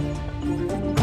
Thank 0.00 0.98
you. 0.98 0.99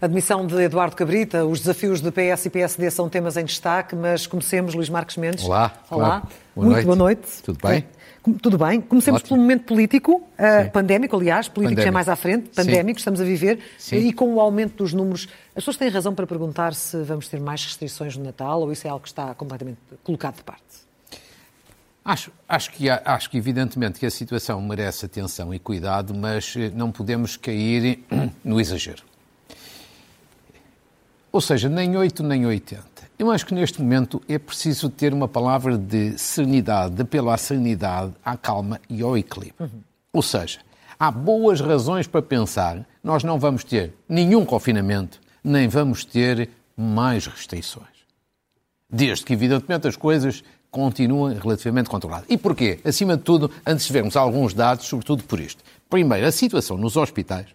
A 0.00 0.06
demissão 0.06 0.46
de 0.46 0.54
Eduardo 0.62 0.94
Cabrita, 0.94 1.44
os 1.44 1.58
desafios 1.58 2.00
de 2.00 2.08
PS 2.12 2.46
e 2.46 2.50
PSD 2.50 2.88
são 2.88 3.08
temas 3.08 3.36
em 3.36 3.44
destaque, 3.44 3.96
mas 3.96 4.28
comecemos, 4.28 4.72
Luís 4.72 4.88
Marques 4.88 5.16
Mendes. 5.16 5.44
Olá. 5.44 5.72
Olá. 5.90 6.22
Boa 6.54 6.66
Muito 6.66 6.70
noite. 6.70 6.84
boa 6.84 6.96
noite. 6.96 7.28
Tudo 7.42 7.58
bem? 7.60 7.84
Tudo 8.40 8.58
bem. 8.58 8.80
Comecemos 8.80 9.22
Ótimo. 9.22 9.36
pelo 9.36 9.40
momento 9.40 9.64
político, 9.64 10.12
uh, 10.18 10.64
Sim. 10.64 10.70
pandémico, 10.70 11.16
aliás, 11.16 11.48
político 11.48 11.80
já 11.80 11.88
é 11.88 11.90
mais 11.90 12.08
à 12.08 12.14
frente, 12.14 12.46
Sim. 12.46 12.54
pandémico, 12.54 13.00
estamos 13.00 13.20
a 13.20 13.24
viver, 13.24 13.58
Sim. 13.76 13.96
e 13.96 14.12
com 14.12 14.32
o 14.34 14.40
aumento 14.40 14.76
dos 14.76 14.92
números, 14.92 15.28
as 15.48 15.64
pessoas 15.64 15.76
têm 15.76 15.88
razão 15.88 16.14
para 16.14 16.28
perguntar 16.28 16.74
se 16.74 17.02
vamos 17.02 17.26
ter 17.26 17.40
mais 17.40 17.64
restrições 17.64 18.16
no 18.16 18.22
Natal 18.22 18.60
ou 18.60 18.70
isso 18.70 18.86
é 18.86 18.90
algo 18.90 19.02
que 19.02 19.08
está 19.08 19.34
completamente 19.34 19.78
colocado 20.04 20.36
de 20.36 20.44
parte. 20.44 20.62
Acho, 22.04 22.30
acho, 22.48 22.70
que, 22.70 22.88
acho 22.88 23.28
que, 23.28 23.36
evidentemente, 23.36 23.98
que 23.98 24.06
a 24.06 24.10
situação 24.10 24.62
merece 24.62 25.06
atenção 25.06 25.52
e 25.52 25.58
cuidado, 25.58 26.14
mas 26.14 26.54
eh, 26.56 26.70
não 26.72 26.92
podemos 26.92 27.36
cair 27.36 28.04
no 28.44 28.60
exagero. 28.60 29.07
Ou 31.30 31.40
seja, 31.40 31.68
nem 31.68 31.96
8 31.96 32.22
nem 32.22 32.46
80. 32.46 32.84
Eu 33.18 33.30
acho 33.30 33.44
que 33.44 33.54
neste 33.54 33.82
momento 33.82 34.22
é 34.28 34.38
preciso 34.38 34.88
ter 34.88 35.12
uma 35.12 35.26
palavra 35.26 35.76
de 35.76 36.16
serenidade, 36.18 36.94
de 36.94 37.02
apelo 37.02 37.30
à 37.30 37.36
serenidade, 37.36 38.12
à 38.24 38.36
calma 38.36 38.80
e 38.88 39.02
ao 39.02 39.18
equilíbrio. 39.18 39.70
Ou 40.12 40.22
seja, 40.22 40.60
há 40.98 41.10
boas 41.10 41.60
razões 41.60 42.06
para 42.06 42.22
pensar 42.22 42.86
nós 43.02 43.24
não 43.24 43.38
vamos 43.38 43.64
ter 43.64 43.94
nenhum 44.08 44.44
confinamento, 44.44 45.20
nem 45.42 45.68
vamos 45.68 46.04
ter 46.04 46.48
mais 46.76 47.26
restrições. 47.26 47.86
Desde 48.88 49.24
que, 49.24 49.32
evidentemente, 49.32 49.88
as 49.88 49.96
coisas 49.96 50.42
continuem 50.70 51.38
relativamente 51.38 51.90
controladas. 51.90 52.26
E 52.28 52.36
porquê? 52.36 52.78
Acima 52.84 53.16
de 53.16 53.22
tudo, 53.22 53.50
antes 53.66 53.86
de 53.86 53.92
vermos 53.92 54.16
alguns 54.16 54.54
dados, 54.54 54.86
sobretudo 54.86 55.24
por 55.24 55.40
isto. 55.40 55.62
Primeiro, 55.90 56.26
a 56.26 56.32
situação 56.32 56.76
nos 56.76 56.96
hospitais, 56.96 57.46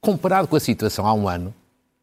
comparado 0.00 0.46
com 0.46 0.56
a 0.56 0.60
situação 0.60 1.06
há 1.06 1.14
um 1.14 1.28
ano, 1.28 1.54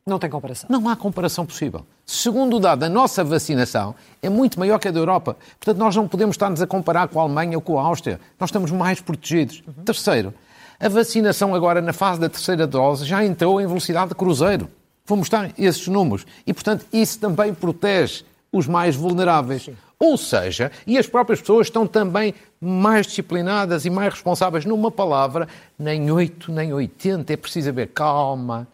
Não 0.07 0.17
tem 0.17 0.29
comparação. 0.29 0.69
não 0.69 0.87
há 0.87 0.95
comparação 0.95 1.45
possível. 1.45 1.85
Segundo 2.05 2.55
o 2.55 2.59
dado, 2.61 2.83
a 2.83 2.89
nossa 2.89 3.25
vacinação 3.25 3.93
é 4.21 4.29
muito 4.29 4.57
maior 4.57 4.79
que 4.79 4.87
a 4.87 4.91
da 4.91 4.99
Europa. 4.99 5.35
Portanto, 5.59 5.77
nós 5.77 5.93
não 5.93 6.07
podemos 6.07 6.35
estar-nos 6.35 6.61
a 6.61 6.65
comparar 6.65 7.09
com 7.09 7.19
a 7.19 7.23
Alemanha 7.23 7.57
ou 7.57 7.61
com 7.61 7.77
a 7.77 7.83
Áustria. 7.83 8.17
Nós 8.39 8.47
estamos 8.47 8.71
mais 8.71 9.01
protegidos. 9.01 9.61
Terceiro, 9.83 10.33
a 10.79 10.87
vacinação 10.87 11.53
agora 11.53 11.81
na 11.81 11.91
fase 11.91 12.21
da 12.21 12.29
terceira 12.29 12.65
dose 12.65 13.03
já 13.03 13.25
entrou 13.25 13.59
em 13.59 13.67
velocidade 13.67 14.09
de 14.09 14.15
cruzeiro. 14.15 14.69
Vou 15.05 15.17
mostrar 15.17 15.51
esses 15.57 15.85
números. 15.89 16.25
E, 16.45 16.53
portanto, 16.53 16.85
isso 16.93 17.19
também 17.19 17.53
protege 17.53 18.23
os 18.49 18.65
mais 18.65 18.95
vulneráveis. 18.95 19.69
Ou 19.99 20.17
seja, 20.17 20.71
e 20.85 20.97
as 20.97 21.07
próprias 21.07 21.41
pessoas 21.41 21.67
estão 21.67 21.85
também 21.85 22.33
mais 22.61 23.07
disciplinadas 23.07 23.83
e 23.83 23.89
mais 23.89 24.13
responsáveis. 24.13 24.63
Numa 24.63 24.89
palavra, 24.89 25.49
nem 25.77 26.09
8 26.09 26.49
nem 26.51 26.73
80. 26.73 27.33
É 27.33 27.35
preciso 27.35 27.69
haver 27.69 27.87
calma, 27.87 28.67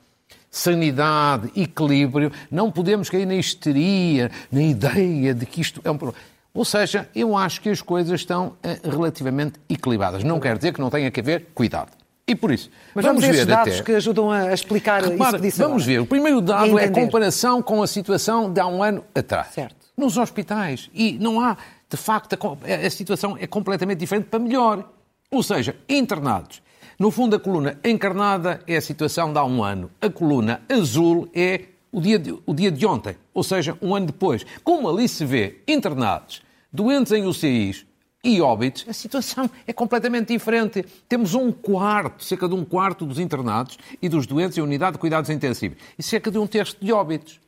sanidade, 0.54 1.52
equilíbrio, 1.56 2.32
não 2.52 2.72
podemos 2.72 3.10
cair 3.10 3.26
na 3.26 3.34
histeria, 3.34 4.30
na 4.52 4.62
ideia 4.62 5.34
de 5.34 5.48
que 5.48 5.60
isto 5.60 5.82
é 5.84 5.90
um 5.90 5.98
problema. 5.98 6.24
Ou 6.54 6.64
seja, 6.64 7.10
eu 7.16 7.36
acho 7.36 7.60
que 7.60 7.70
as 7.70 7.82
coisas 7.82 8.22
estão 8.22 8.54
eh, 8.62 8.80
relativamente 8.84 9.60
equilibradas. 9.68 10.24
Não 10.24 10.40
quer 10.40 10.56
dizer 10.56 10.72
que 10.72 10.80
não 10.80 10.92
tenha 10.92 11.10
que 11.10 11.20
haver 11.20 11.48
cuidado. 11.56 11.92
E 12.28 12.36
por 12.36 12.52
isso, 12.52 12.70
Mas 12.94 13.04
vamos, 13.04 13.24
vamos 13.24 13.36
ver 13.36 13.46
dados 13.48 13.74
até... 13.74 13.84
que 13.84 13.92
ajudam 13.94 14.30
a 14.30 14.54
explicar 14.54 15.04
Repara, 15.04 15.30
isso 15.30 15.36
que 15.38 15.42
disse 15.42 15.58
vamos 15.58 15.84
agora. 15.84 15.98
ver. 15.98 16.00
O 16.02 16.06
primeiro 16.06 16.40
dado 16.40 16.78
é 16.78 16.86
a 16.86 16.92
comparação 16.92 17.60
com 17.62 17.82
a 17.82 17.88
situação 17.88 18.54
de 18.54 18.62
há 18.62 18.68
um 18.68 18.84
ano 18.84 19.04
atrás. 19.16 19.48
Certo. 19.48 19.76
Nos 19.98 20.18
hospitais. 20.18 20.90
E 20.94 21.18
não 21.20 21.42
há, 21.42 21.58
de 21.90 21.98
facto, 21.98 22.34
a, 22.34 22.86
a 22.86 22.90
situação 22.92 23.36
é 23.40 23.48
completamente 23.48 23.98
diferente 23.98 24.26
para 24.26 24.40
melhor. 24.40 24.88
Ou 25.32 25.42
seja, 25.42 25.76
internados. 25.90 26.62
No 27.00 27.12
fundo, 27.12 27.36
a 27.36 27.40
coluna 27.40 27.80
encarnada 27.84 28.62
é 28.68 28.78
a 28.78 28.82
situação 28.82 29.32
de 29.32 29.40
há 29.40 29.44
um 29.44 29.64
ano. 29.64 29.90
A 30.02 30.10
coluna 30.10 30.62
azul 30.70 31.28
é 31.34 31.62
o 31.92 32.00
dia 32.00 32.20
de, 32.20 32.36
o 32.46 32.54
dia 32.54 32.72
de 32.72 32.86
ontem. 32.86 33.16
Ou 33.34 33.44
seja, 33.44 33.78
um 33.82 33.96
ano 33.96 34.08
depois. 34.08 34.46
Como 34.64 34.90
ali 34.90 35.08
se 35.08 35.26
vê 35.26 35.62
internados, 35.68 36.42
doentes 36.72 37.12
em 37.12 37.26
UCIs, 37.26 37.86
e 38.24 38.40
óbitos, 38.40 38.86
a 38.88 38.94
situação 38.94 39.50
é 39.68 39.74
completamente 39.74 40.30
diferente. 40.30 40.86
Temos 41.10 41.34
um 41.34 41.52
quarto, 41.52 42.24
cerca 42.24 42.48
de 42.48 42.56
um 42.56 42.64
quarto 42.64 43.06
dos 43.06 43.20
internados 43.20 43.78
e 44.02 44.08
dos 44.08 44.26
doentes 44.26 44.58
em 44.58 44.62
unidade 44.62 44.94
de 44.94 45.00
cuidados 45.00 45.30
intensivos 45.30 45.78
e 46.00 46.02
cerca 46.02 46.32
de 46.32 46.38
um 46.38 46.48
terço 46.48 46.78
de 46.80 46.94
óbitos. 46.94 47.42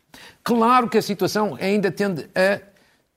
Claro 0.43 0.89
que 0.89 0.97
a 0.97 1.01
situação 1.01 1.57
ainda 1.61 1.89
tende 1.89 2.29
a 2.35 2.59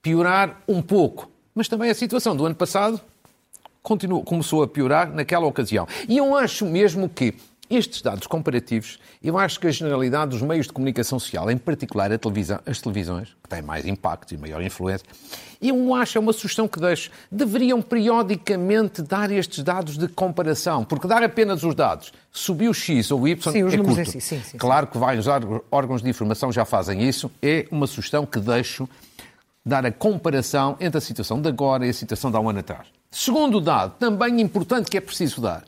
piorar 0.00 0.62
um 0.69 0.81
pouco, 0.81 1.28
mas 1.53 1.67
também 1.67 1.91
a 1.91 1.94
situação 1.94 2.37
do 2.37 2.47
ano 2.47 2.55
passado 2.55 3.00
continuou, 3.88 4.22
começou 4.22 4.62
a 4.62 4.69
piorar 4.69 5.10
naquela 5.12 5.47
ocasião. 5.47 5.87
E 6.09 6.16
eu 6.19 6.37
acho 6.37 6.65
mesmo 6.66 7.09
que 7.09 7.34
estes 7.71 8.00
dados 8.00 8.26
comparativos, 8.26 8.99
eu 9.22 9.37
acho 9.37 9.60
que 9.60 9.66
a 9.66 9.71
generalidade 9.71 10.31
dos 10.31 10.41
meios 10.41 10.66
de 10.66 10.72
comunicação 10.72 11.19
social, 11.19 11.50
em 11.50 11.59
particular 11.59 12.10
a 12.10 12.16
televisão, 12.16 12.59
as 12.65 12.81
televisões, 12.81 13.28
que 13.43 13.49
têm 13.49 13.60
mais 13.60 13.87
impacto 13.87 14.32
e 14.32 14.38
maior 14.38 14.62
influência, 14.62 15.06
eu 15.60 15.94
acho, 15.94 16.16
é 16.16 16.21
uma 16.21 16.32
sugestão 16.32 16.66
que 16.66 16.81
deixo, 16.81 17.10
deveriam 17.31 17.82
periodicamente 17.82 19.03
dar 19.03 19.31
estes 19.31 19.62
dados 19.62 19.99
de 19.99 20.09
comparação, 20.09 20.82
porque 20.82 21.06
dar 21.06 21.22
apenas 21.22 21.62
os 21.62 21.75
dados, 21.75 22.10
subiu 22.32 22.72
X 22.72 23.10
ou 23.10 23.28
Y, 23.28 23.53
Sim, 23.53 23.65
os 23.65 23.75
é 23.75 23.76
curto. 23.78 23.97
si, 23.97 24.12
sim, 24.12 24.20
sim, 24.20 24.41
sim. 24.43 24.56
Claro 24.56 24.87
que 24.87 24.97
vários 24.97 25.26
órg- 25.26 25.60
órgãos 25.70 26.00
de 26.03 26.09
informação 26.09 26.50
já 26.50 26.65
fazem 26.65 27.06
isso, 27.06 27.31
é 27.43 27.66
uma 27.70 27.87
sugestão 27.87 28.25
que 28.25 28.41
deixo 28.41 28.88
dar 29.66 29.84
a 29.84 29.93
comparação 29.93 30.75
entre 30.81 30.97
a 30.97 31.00
situação 31.03 31.43
de 31.43 31.49
agora 31.49 31.84
e 31.87 31.91
a 31.91 31.93
situação 31.93 32.31
de 32.31 32.37
há 32.38 32.41
um 32.41 32.49
ano 32.49 32.60
atrás. 32.60 32.87
Segundo 33.10 33.60
dado, 33.60 33.94
também 33.98 34.41
importante 34.41 34.91
que 34.91 34.96
é 34.96 35.00
preciso 35.00 35.41
dar, 35.41 35.64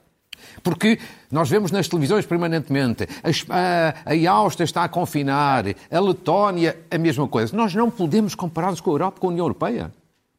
porque 0.63 0.99
nós 1.31 1.49
vemos 1.49 1.71
nas 1.71 1.89
televisões 1.89 2.27
permanentemente, 2.27 3.07
a, 3.49 3.95
a, 4.05 4.33
Áustria 4.33 4.65
está 4.65 4.85
a 4.85 4.89
confinar, 4.89 5.65
a 5.91 6.01
Letónia, 6.01 6.79
a 6.91 6.99
mesma 6.99 7.27
coisa. 7.27 7.57
Nós 7.57 7.75
não 7.75 7.91
podemos 7.91 8.35
comparar-nos 8.35 8.81
com 8.81 8.91
a 8.91 8.95
Europa, 8.95 9.21
com 9.21 9.29
a 9.29 9.31
União 9.31 9.45
Europeia. 9.45 9.93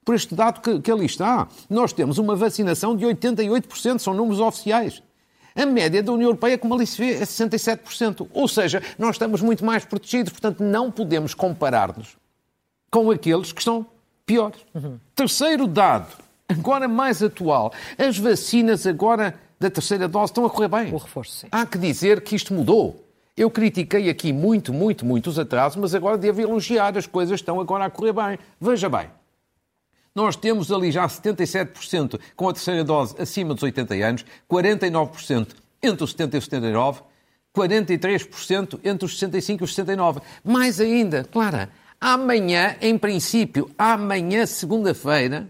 Por 0.03 0.15
este 0.15 0.33
dado 0.33 0.61
que, 0.61 0.79
que 0.79 0.91
ali 0.91 1.05
está. 1.05 1.47
Nós 1.69 1.93
temos 1.93 2.17
uma 2.17 2.35
vacinação 2.35 2.95
de 2.95 3.05
88%, 3.05 3.99
são 3.99 4.13
números 4.13 4.39
oficiais. 4.39 5.01
A 5.55 5.65
média 5.65 6.01
da 6.01 6.11
União 6.11 6.29
Europeia, 6.29 6.57
como 6.57 6.73
ali 6.73 6.87
se 6.87 6.97
vê, 6.97 7.15
é 7.15 7.21
67%. 7.21 8.27
Ou 8.33 8.47
seja, 8.47 8.81
nós 8.97 9.15
estamos 9.15 9.41
muito 9.41 9.65
mais 9.65 9.85
protegidos, 9.85 10.31
portanto, 10.31 10.63
não 10.63 10.89
podemos 10.89 11.33
comparar-nos 11.33 12.15
com 12.89 13.11
aqueles 13.11 13.51
que 13.51 13.59
estão 13.59 13.85
piores. 14.25 14.59
Terceiro 15.15 15.67
dado, 15.67 16.07
agora 16.51 16.87
mais 16.87 17.21
atual, 17.23 17.73
as 17.97 18.17
vacinas 18.17 18.85
agora 18.85 19.35
da 19.59 19.69
terceira 19.69 20.07
dose 20.07 20.31
estão 20.31 20.45
a 20.45 20.49
correr 20.49 20.67
bem. 20.67 20.93
O 20.93 20.97
reforço, 20.97 21.31
sim. 21.37 21.47
Há 21.51 21.65
que 21.65 21.77
dizer 21.77 22.21
que 22.21 22.35
isto 22.35 22.53
mudou. 22.53 23.05
Eu 23.37 23.49
critiquei 23.49 24.09
aqui 24.09 24.33
muito, 24.33 24.73
muito, 24.73 25.05
muito 25.05 25.29
os 25.29 25.39
atrasos, 25.39 25.77
mas 25.77 25.95
agora 25.95 26.17
devo 26.17 26.41
elogiar, 26.41 26.97
as 26.97 27.07
coisas 27.07 27.39
estão 27.39 27.59
agora 27.59 27.85
a 27.85 27.89
correr 27.89 28.13
bem. 28.13 28.39
Veja 28.59 28.89
bem, 28.89 29.07
nós 30.13 30.35
temos 30.35 30.71
ali 30.71 30.91
já 30.91 31.07
77% 31.07 32.19
com 32.35 32.49
a 32.49 32.53
terceira 32.53 32.83
dose 32.83 33.15
acima 33.17 33.53
dos 33.53 33.63
80 33.63 33.93
anos, 33.95 34.25
49% 34.49 35.47
entre 35.81 36.03
os 36.03 36.11
70 36.11 36.35
e 36.35 36.39
os 36.39 36.43
79, 36.45 37.01
43% 37.55 38.79
entre 38.83 39.05
os 39.05 39.13
65 39.13 39.63
e 39.63 39.65
os 39.65 39.73
69. 39.73 40.21
Mais 40.43 40.81
ainda, 40.81 41.23
Clara, 41.23 41.69
amanhã, 41.99 42.75
em 42.81 42.97
princípio, 42.97 43.71
amanhã, 43.77 44.45
segunda-feira, 44.45 45.47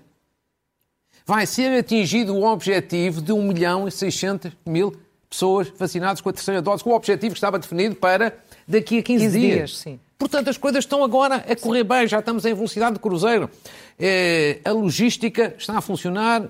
vai 1.31 1.45
ser 1.45 1.79
atingido 1.79 2.35
o 2.35 2.43
objetivo 2.43 3.21
de 3.21 3.31
1 3.31 3.41
milhão 3.41 3.87
e 3.87 3.91
600 3.91 4.51
mil 4.65 4.93
pessoas 5.29 5.71
vacinadas 5.79 6.19
com 6.19 6.27
a 6.27 6.33
terceira 6.33 6.61
dose, 6.61 6.83
com 6.83 6.89
o 6.89 6.93
objetivo 6.93 7.31
que 7.31 7.37
estava 7.37 7.57
definido 7.57 7.95
para 7.95 8.37
daqui 8.67 8.99
a 8.99 9.01
15, 9.01 9.23
15 9.23 9.39
dias. 9.39 9.55
dias, 9.55 9.77
sim. 9.77 9.99
Portanto, 10.19 10.49
as 10.49 10.57
coisas 10.57 10.83
estão 10.83 11.05
agora 11.05 11.35
a 11.35 11.55
correr 11.55 11.85
bem, 11.85 12.05
já 12.05 12.19
estamos 12.19 12.43
em 12.43 12.53
velocidade 12.53 12.95
de 12.95 12.99
cruzeiro. 12.99 13.49
Eh, 13.97 14.59
a 14.65 14.71
logística 14.71 15.55
está 15.57 15.77
a 15.77 15.81
funcionar. 15.81 16.49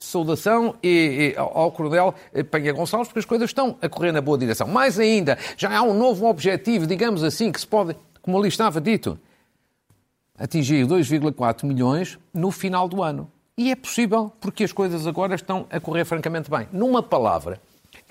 Saudação 0.00 0.74
e, 0.82 1.34
e 1.36 1.38
ao 1.38 1.70
Coronel 1.70 2.12
eh, 2.34 2.42
Penha 2.42 2.72
Gonçalves, 2.72 3.06
porque 3.06 3.20
as 3.20 3.24
coisas 3.24 3.50
estão 3.50 3.78
a 3.80 3.88
correr 3.88 4.10
na 4.10 4.20
boa 4.20 4.36
direção. 4.36 4.66
Mais 4.66 4.98
ainda, 4.98 5.38
já 5.56 5.78
há 5.78 5.82
um 5.82 5.96
novo 5.96 6.26
objetivo, 6.26 6.88
digamos 6.88 7.22
assim, 7.22 7.52
que 7.52 7.60
se 7.60 7.66
pode, 7.66 7.96
como 8.20 8.36
ali 8.36 8.48
estava 8.48 8.80
dito, 8.80 9.16
atingir 10.36 10.84
2,4 10.86 11.64
milhões 11.64 12.18
no 12.34 12.50
final 12.50 12.88
do 12.88 13.00
ano. 13.00 13.30
E 13.58 13.70
é 13.70 13.74
possível, 13.74 14.30
porque 14.38 14.64
as 14.64 14.72
coisas 14.72 15.06
agora 15.06 15.34
estão 15.34 15.66
a 15.70 15.80
correr 15.80 16.04
francamente 16.04 16.50
bem. 16.50 16.68
Numa 16.70 17.02
palavra, 17.02 17.58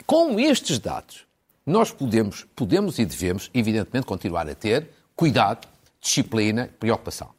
com 0.03 0.39
estes 0.39 0.79
dados, 0.79 1.23
nós 1.63 1.91
podemos, 1.91 2.47
podemos 2.55 2.97
e 2.97 3.05
devemos, 3.05 3.51
evidentemente, 3.53 4.07
continuar 4.07 4.49
a 4.49 4.55
ter 4.55 4.89
cuidado, 5.15 5.67
disciplina, 6.01 6.69
preocupação. 6.79 7.29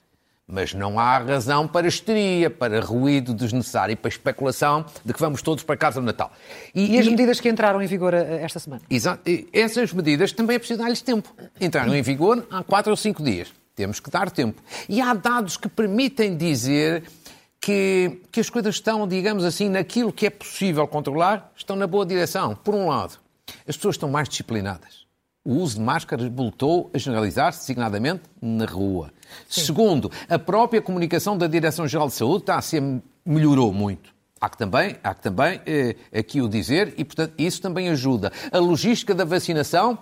Mas 0.46 0.72
não 0.72 1.00
há 1.00 1.18
razão 1.18 1.66
para 1.66 1.88
histeria, 1.88 2.48
para 2.48 2.80
ruído 2.80 3.34
desnecessário 3.34 3.94
e 3.94 3.96
para 3.96 4.08
especulação 4.08 4.86
de 5.04 5.12
que 5.12 5.18
vamos 5.18 5.42
todos 5.42 5.64
para 5.64 5.76
casa 5.76 5.98
no 6.00 6.06
Natal. 6.06 6.30
E 6.72 6.96
as 6.96 7.08
medidas 7.08 7.40
que 7.40 7.48
entraram 7.48 7.82
em 7.82 7.88
vigor 7.88 8.14
eh, 8.14 8.40
esta 8.40 8.60
semana? 8.60 8.82
Exato. 8.88 9.28
E 9.28 9.48
Essas 9.52 9.92
medidas 9.92 10.30
também 10.30 10.54
é 10.54 10.58
preciso 10.60 10.78
dar-lhes 10.78 11.02
tempo. 11.02 11.34
Entraram 11.60 11.92
em 11.92 12.02
vigor 12.02 12.46
há 12.52 12.62
quatro 12.62 12.92
ou 12.92 12.96
cinco 12.96 13.24
dias. 13.24 13.52
Temos 13.74 13.98
que 13.98 14.08
dar 14.08 14.30
tempo. 14.30 14.62
E 14.88 15.00
há 15.00 15.12
dados 15.12 15.56
que 15.56 15.68
permitem 15.68 16.36
dizer 16.36 17.02
que, 17.60 18.22
que 18.30 18.40
as 18.40 18.50
coisas 18.50 18.76
estão, 18.76 19.06
digamos 19.06 19.44
assim, 19.44 19.68
naquilo 19.68 20.12
que 20.12 20.26
é 20.26 20.30
possível 20.30 20.86
controlar, 20.86 21.52
estão 21.56 21.76
na 21.76 21.86
boa 21.86 22.06
direção. 22.06 22.54
Por 22.54 22.74
um 22.74 22.88
lado, 22.88 23.18
as 23.66 23.76
pessoas 23.76 23.94
estão 23.96 24.08
mais 24.08 24.28
disciplinadas. 24.28 25.06
O 25.44 25.54
uso 25.54 25.76
de 25.76 25.80
máscaras 25.80 26.28
voltou 26.28 26.90
a 26.92 26.98
generalizar-se, 26.98 27.60
designadamente 27.60 28.22
na 28.42 28.64
rua. 28.64 29.12
Sim. 29.48 29.60
Segundo, 29.60 30.10
a 30.28 30.38
própria 30.38 30.82
comunicação 30.82 31.38
da 31.38 31.46
Direção-Geral 31.46 32.08
de 32.08 32.14
Saúde 32.14 32.42
está 32.42 32.56
a 32.56 32.62
ser, 32.62 32.82
melhorou 33.24 33.72
muito. 33.72 34.14
Há 34.40 34.50
que 34.50 34.58
também, 34.58 34.96
há 35.02 35.14
que 35.14 35.22
também 35.22 35.60
eh, 35.64 35.96
aqui 36.12 36.42
o 36.42 36.48
dizer 36.48 36.94
e, 36.98 37.04
portanto, 37.04 37.32
isso 37.38 37.62
também 37.62 37.88
ajuda. 37.88 38.32
A 38.52 38.58
logística 38.58 39.14
da 39.14 39.24
vacinação, 39.24 39.98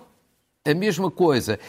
a 0.65 0.73
mesma 0.73 1.09
coisa. 1.09 1.59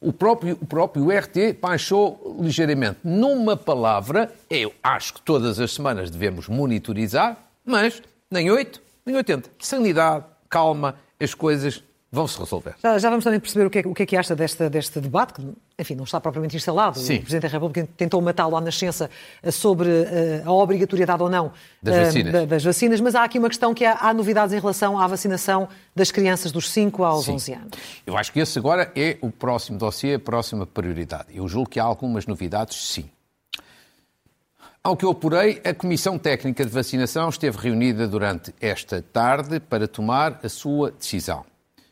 O 0.00 0.12
próprio, 0.12 0.58
o 0.60 0.66
próprio 0.66 1.08
RT 1.10 1.58
baixou 1.60 2.36
ligeiramente. 2.40 2.98
Numa 3.02 3.56
palavra, 3.56 4.32
eu 4.50 4.72
acho 4.82 5.14
que 5.14 5.22
todas 5.22 5.58
as 5.58 5.72
semanas 5.72 6.10
devemos 6.10 6.48
monitorizar, 6.48 7.36
mas 7.64 8.02
nem 8.30 8.50
8, 8.50 8.80
nem 9.04 9.16
80. 9.16 9.50
Sanidade, 9.58 10.24
calma, 10.48 10.96
as 11.18 11.34
coisas 11.34 11.82
vão 12.16 12.26
se 12.26 12.38
resolver. 12.38 12.74
Já, 12.82 12.98
já, 12.98 13.10
vamos 13.10 13.24
também 13.24 13.38
perceber 13.38 13.66
o 13.66 13.70
que, 13.70 13.78
é, 13.80 13.82
o 13.84 13.94
que 13.94 14.02
é 14.02 14.06
que 14.06 14.16
acha 14.16 14.34
desta, 14.34 14.70
deste 14.70 14.98
debate, 15.00 15.34
que, 15.34 15.46
enfim, 15.78 15.94
não 15.94 16.04
está 16.04 16.18
propriamente 16.18 16.56
instalado. 16.56 16.98
Sim. 16.98 17.16
O 17.16 17.20
Presidente 17.20 17.42
da 17.42 17.48
República 17.48 17.86
tentou 17.94 18.22
matá-lo 18.22 18.56
à 18.56 18.60
nascença 18.60 19.10
eh, 19.42 19.50
sobre 19.50 19.88
uh, 19.88 20.48
a 20.48 20.52
obrigatoriedade 20.52 21.22
ou 21.22 21.28
não 21.28 21.52
das, 21.82 21.94
uh, 21.94 22.04
vacinas. 22.06 22.32
Da, 22.32 22.44
das, 22.46 22.64
vacinas. 22.64 23.00
mas 23.02 23.14
há 23.14 23.22
aqui 23.22 23.38
uma 23.38 23.48
questão 23.48 23.74
que 23.74 23.84
há, 23.84 23.98
há, 24.00 24.14
novidades 24.14 24.54
em 24.54 24.58
relação 24.58 24.98
à 24.98 25.06
vacinação 25.06 25.68
das 25.94 26.10
crianças 26.10 26.50
dos 26.50 26.70
5 26.70 27.04
aos 27.04 27.26
Sim. 27.26 27.32
11 27.32 27.52
anos. 27.52 27.70
Eu 28.06 28.16
acho 28.16 28.32
que 28.32 28.40
esse 28.40 28.58
agora 28.58 28.90
é 28.96 29.18
o 29.20 29.30
próximo 29.30 29.78
dossiê, 29.78 30.14
a 30.14 30.18
próxima 30.18 30.66
prioridade. 30.66 31.26
Eu 31.34 31.46
julgo 31.46 31.68
que 31.68 31.78
há 31.78 31.84
algumas 31.84 32.26
novidades, 32.26 32.88
sim. 32.88 33.10
Ao 34.82 34.96
que 34.96 35.04
eu 35.04 35.10
apurei, 35.10 35.60
a 35.64 35.74
Comissão 35.74 36.16
Técnica 36.16 36.64
de 36.64 36.70
Vacinação 36.70 37.28
esteve 37.28 37.58
reunida 37.58 38.08
durante 38.08 38.54
esta 38.58 39.02
tarde 39.02 39.60
para 39.60 39.86
tomar 39.86 40.40
a 40.42 40.48
sua 40.48 40.92
decisão. 40.92 41.44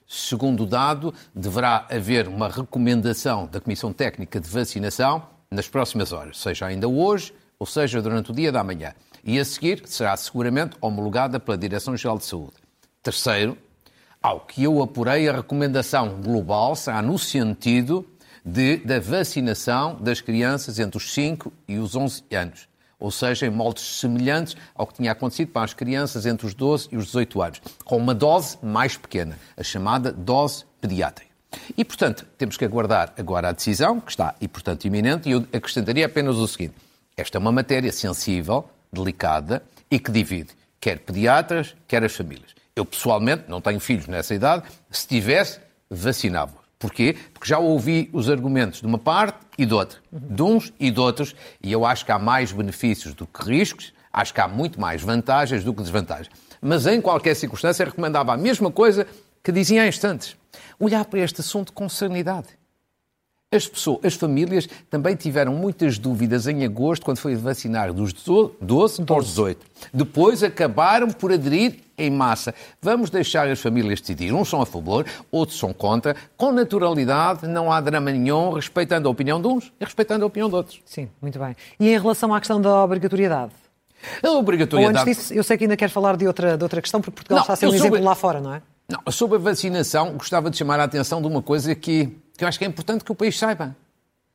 Segundo 0.06 0.66
dado, 0.66 1.14
deverá 1.34 1.86
haver 1.90 2.28
uma 2.28 2.48
recomendação 2.48 3.46
da 3.46 3.60
Comissão 3.60 3.92
Técnica 3.92 4.38
de 4.38 4.48
Vacinação 4.48 5.26
nas 5.50 5.68
próximas 5.68 6.12
horas, 6.12 6.38
seja 6.38 6.66
ainda 6.66 6.88
hoje 6.88 7.32
ou 7.58 7.66
seja 7.66 8.02
durante 8.02 8.30
o 8.30 8.34
dia 8.34 8.52
da 8.52 8.62
manhã. 8.62 8.92
E 9.24 9.38
a 9.38 9.44
seguir 9.44 9.82
será 9.86 10.16
seguramente 10.16 10.76
homologada 10.80 11.40
pela 11.40 11.56
Direção-Geral 11.56 12.18
de 12.18 12.26
Saúde. 12.26 12.56
Terceiro, 13.02 13.56
ao 14.22 14.40
que 14.40 14.64
eu 14.64 14.82
apurei, 14.82 15.28
a 15.28 15.32
recomendação 15.32 16.20
global 16.20 16.76
será 16.76 17.00
no 17.00 17.18
sentido 17.18 18.06
de, 18.44 18.78
da 18.78 19.00
vacinação 19.00 19.96
das 20.00 20.20
crianças 20.20 20.78
entre 20.78 20.98
os 20.98 21.12
5 21.12 21.52
e 21.66 21.78
os 21.78 21.96
11 21.96 22.24
anos 22.32 22.73
ou 23.04 23.10
seja, 23.10 23.46
em 23.46 23.50
moldes 23.50 23.84
semelhantes 24.00 24.56
ao 24.74 24.86
que 24.86 24.94
tinha 24.94 25.12
acontecido 25.12 25.48
para 25.48 25.64
as 25.64 25.74
crianças 25.74 26.24
entre 26.24 26.46
os 26.46 26.54
12 26.54 26.88
e 26.90 26.96
os 26.96 27.06
18 27.06 27.42
anos, 27.42 27.62
com 27.84 27.96
uma 27.96 28.14
dose 28.14 28.56
mais 28.62 28.96
pequena, 28.96 29.38
a 29.56 29.62
chamada 29.62 30.10
dose 30.10 30.64
pediátrica. 30.80 31.30
E, 31.76 31.84
portanto, 31.84 32.26
temos 32.38 32.56
que 32.56 32.64
aguardar 32.64 33.12
agora 33.18 33.50
a 33.50 33.52
decisão, 33.52 34.00
que 34.00 34.10
está, 34.10 34.34
e, 34.40 34.48
portanto, 34.48 34.86
iminente, 34.86 35.28
e 35.28 35.32
eu 35.32 35.46
acrescentaria 35.52 36.06
apenas 36.06 36.36
o 36.36 36.48
seguinte: 36.48 36.74
esta 37.16 37.36
é 37.36 37.40
uma 37.40 37.52
matéria 37.52 37.92
sensível, 37.92 38.68
delicada 38.90 39.62
e 39.90 39.98
que 39.98 40.10
divide 40.10 40.54
quer 40.80 40.98
pediatras, 40.98 41.74
quer 41.88 42.04
as 42.04 42.14
famílias. 42.14 42.54
Eu, 42.76 42.84
pessoalmente, 42.84 43.44
não 43.48 43.58
tenho 43.58 43.80
filhos 43.80 44.06
nessa 44.06 44.34
idade, 44.34 44.64
se 44.90 45.08
tivesse, 45.08 45.58
vacinava. 45.88 46.63
Porquê? 46.84 47.16
Porque 47.32 47.48
já 47.48 47.58
ouvi 47.58 48.10
os 48.12 48.28
argumentos 48.28 48.82
de 48.82 48.86
uma 48.86 48.98
parte 48.98 49.38
e 49.56 49.64
de 49.64 49.72
outra, 49.72 50.00
de 50.12 50.42
uns 50.42 50.70
e 50.78 50.90
de 50.90 51.00
outros, 51.00 51.34
e 51.62 51.72
eu 51.72 51.86
acho 51.86 52.04
que 52.04 52.12
há 52.12 52.18
mais 52.18 52.52
benefícios 52.52 53.14
do 53.14 53.26
que 53.26 53.42
riscos, 53.42 53.90
acho 54.12 54.34
que 54.34 54.40
há 54.42 54.46
muito 54.46 54.78
mais 54.78 55.00
vantagens 55.00 55.64
do 55.64 55.72
que 55.72 55.80
desvantagens. 55.80 56.28
Mas 56.60 56.86
em 56.86 57.00
qualquer 57.00 57.34
circunstância 57.36 57.86
recomendava 57.86 58.34
a 58.34 58.36
mesma 58.36 58.70
coisa 58.70 59.06
que 59.42 59.50
dizia 59.50 59.80
há 59.80 59.88
instantes. 59.88 60.36
Olhar 60.78 61.06
para 61.06 61.20
este 61.20 61.40
assunto 61.40 61.72
com 61.72 61.88
serenidade. 61.88 62.48
As 63.54 63.68
pessoas, 63.68 64.00
as 64.04 64.14
famílias 64.14 64.68
também 64.90 65.14
tiveram 65.14 65.54
muitas 65.54 65.96
dúvidas 65.96 66.48
em 66.48 66.64
agosto, 66.64 67.04
quando 67.04 67.18
foi 67.18 67.36
vacinar 67.36 67.92
dos 67.92 68.12
12 68.12 69.04
aos 69.08 69.26
18. 69.26 69.64
Depois 69.92 70.42
acabaram 70.42 71.08
por 71.10 71.32
aderir 71.32 71.80
em 71.96 72.10
massa. 72.10 72.52
Vamos 72.82 73.10
deixar 73.10 73.48
as 73.48 73.60
famílias 73.60 74.00
decidir. 74.00 74.32
Uns 74.32 74.48
são 74.48 74.60
a 74.60 74.66
favor, 74.66 75.06
outros 75.30 75.56
são 75.56 75.72
contra. 75.72 76.16
Com 76.36 76.50
naturalidade, 76.50 77.46
não 77.46 77.70
há 77.70 77.80
drama 77.80 78.10
nenhum, 78.10 78.50
respeitando 78.52 79.06
a 79.06 79.10
opinião 79.10 79.40
de 79.40 79.46
uns 79.46 79.72
e 79.80 79.84
respeitando 79.84 80.24
a 80.24 80.26
opinião 80.26 80.48
de 80.48 80.56
outros. 80.56 80.80
Sim, 80.84 81.08
muito 81.22 81.38
bem. 81.38 81.54
E 81.78 81.88
em 81.88 81.98
relação 81.98 82.34
à 82.34 82.40
questão 82.40 82.60
da 82.60 82.82
obrigatoriedade? 82.82 83.52
A 84.22 84.30
obrigatoriedade. 84.30 84.96
Ou 84.96 85.02
antes 85.02 85.18
disso, 85.18 85.32
eu 85.32 85.44
sei 85.44 85.56
que 85.56 85.64
ainda 85.64 85.76
quer 85.76 85.88
falar 85.88 86.16
de 86.16 86.26
outra, 86.26 86.56
de 86.56 86.62
outra 86.64 86.82
questão, 86.82 87.00
porque 87.00 87.12
Portugal 87.12 87.36
não, 87.36 87.42
está 87.42 87.52
a 87.52 87.56
ser 87.56 87.66
um 87.68 87.74
exemplo 87.74 88.02
lá 88.02 88.14
fora, 88.16 88.40
não 88.40 88.54
é? 88.54 88.62
Não, 88.88 89.12
sobre 89.12 89.36
a 89.36 89.40
vacinação, 89.40 90.12
gostava 90.12 90.50
de 90.50 90.56
chamar 90.58 90.78
a 90.78 90.84
atenção 90.84 91.22
de 91.22 91.28
uma 91.28 91.40
coisa 91.40 91.74
que 91.74 92.12
que 92.36 92.44
eu 92.44 92.48
acho 92.48 92.58
que 92.58 92.64
é 92.64 92.68
importante 92.68 93.04
que 93.04 93.12
o 93.12 93.14
país 93.14 93.38
saiba. 93.38 93.76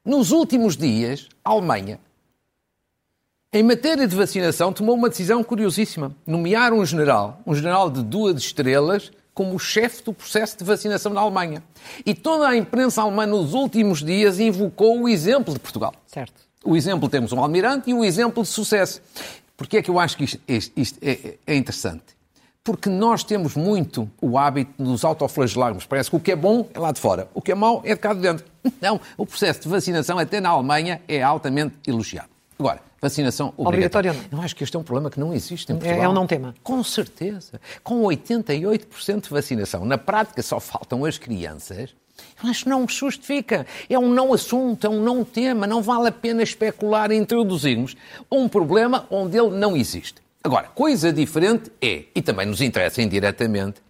Nos 0.04 0.32
últimos 0.32 0.78
dias, 0.78 1.28
a 1.44 1.52
Alemanha, 1.52 2.00
em 3.52 3.64
matéria 3.64 4.08
de 4.08 4.16
vacinação, 4.16 4.72
tomou 4.72 4.96
uma 4.96 5.10
decisão 5.10 5.44
curiosíssima: 5.44 6.16
nomear 6.26 6.74
um 6.74 6.86
general, 6.86 7.42
um 7.46 7.54
general 7.54 7.90
de 7.90 8.04
duas 8.04 8.38
estrelas, 8.38 9.12
como 9.34 9.56
o 9.56 9.60
chefe 9.60 10.04
do 10.04 10.14
processo 10.14 10.58
de 10.58 10.64
vacinação 10.64 11.14
na 11.14 11.22
Alemanha. 11.22 11.64
E 12.06 12.14
toda 12.14 12.48
a 12.48 12.56
imprensa 12.56 13.02
alemã 13.02 13.26
nos 13.26 13.54
últimos 13.54 14.04
dias 14.04 14.40
invocou 14.40 15.02
o 15.02 15.10
exemplo 15.10 15.54
de 15.54 15.60
Portugal. 15.60 15.94
Certo. 16.06 16.34
O 16.64 16.76
exemplo 16.76 17.08
temos 17.08 17.32
um 17.32 17.40
almirante 17.40 17.90
e 17.90 17.94
o 17.94 18.04
exemplo 18.04 18.44
de 18.44 18.50
sucesso. 18.50 19.02
Porquê 19.56 19.78
é 19.78 19.82
que 19.82 19.90
eu 19.90 20.00
acho 20.00 20.18
que 20.18 20.24
isto, 20.24 20.42
isto 20.48 21.00
é, 21.02 21.36
é 21.48 21.56
interessante? 21.56 22.19
Porque 22.64 22.90
nós 22.90 23.24
temos 23.24 23.56
muito 23.56 24.10
o 24.22 24.38
hábito 24.38 24.72
de 24.78 24.90
nos 24.90 25.04
autoflagelarmos. 25.04 25.86
Parece 25.86 26.10
que 26.10 26.16
o 26.16 26.20
que 26.20 26.32
é 26.32 26.36
bom 26.36 26.68
é 26.74 26.80
lá 26.80 26.92
de 26.92 27.00
fora, 27.00 27.28
o 27.34 27.42
que 27.42 27.52
é 27.52 27.56
mau 27.56 27.82
é 27.84 27.94
de 27.94 28.00
cá 28.00 28.14
de 28.14 28.22
dentro. 28.22 28.46
Não, 28.82 29.00
o 29.18 29.26
processo 29.26 29.62
de 29.62 29.70
vacinação, 29.70 30.18
até 30.18 30.40
na 30.40 30.50
Alemanha, 30.50 31.02
é 31.08 31.22
altamente 31.22 31.76
elogiado. 31.88 32.30
Agora, 32.58 32.82
vacinação 33.02 33.54
obrigatória. 33.56 34.12
obrigatória 34.12 34.38
Eu 34.38 34.42
acho 34.44 34.56
que 34.56 34.64
este 34.64 34.76
é 34.76 34.80
um 34.80 34.84
problema 34.84 35.10
que 35.10 35.18
não 35.18 35.34
existe 35.34 35.72
em 35.72 35.76
Portugal. 35.76 36.02
É, 36.02 36.04
é 36.04 36.10
um 36.10 36.14
não 36.14 36.28
tema. 36.28 36.54
Com 36.62 36.84
certeza. 36.84 37.62
Com 37.82 38.02
88% 38.04 39.24
de 39.24 39.30
vacinação. 39.30 39.86
Na 39.86 39.98
prática 39.98 40.42
só 40.42 40.60
faltam 40.60 41.06
as 41.06 41.18
crianças. 41.18 41.96
Eu 42.44 42.50
acho 42.50 42.66
que 42.66 42.70
não 42.70 42.86
justifica. 42.86 43.66
É 43.90 43.98
um 43.98 44.10
não 44.10 44.34
assunto, 44.34 44.86
é 44.86 44.90
um 44.90 45.02
não 45.02 45.24
tema. 45.24 45.66
Não 45.66 45.82
vale 45.82 46.10
a 46.10 46.12
pena 46.12 46.44
especular 46.44 47.12
e 47.12 47.16
introduzirmos 47.16 47.96
um 48.30 48.50
problema 48.50 49.08
onde 49.10 49.38
ele 49.38 49.52
não 49.52 49.78
existe. 49.78 50.22
Agora, 50.50 50.68
coisa 50.74 51.14
diferente 51.14 51.72
é, 51.80 52.06
e 52.16 52.24
também 52.24 52.48
nos 52.48 52.60
interessa 52.60 53.04
indiretamente, 53.04 53.84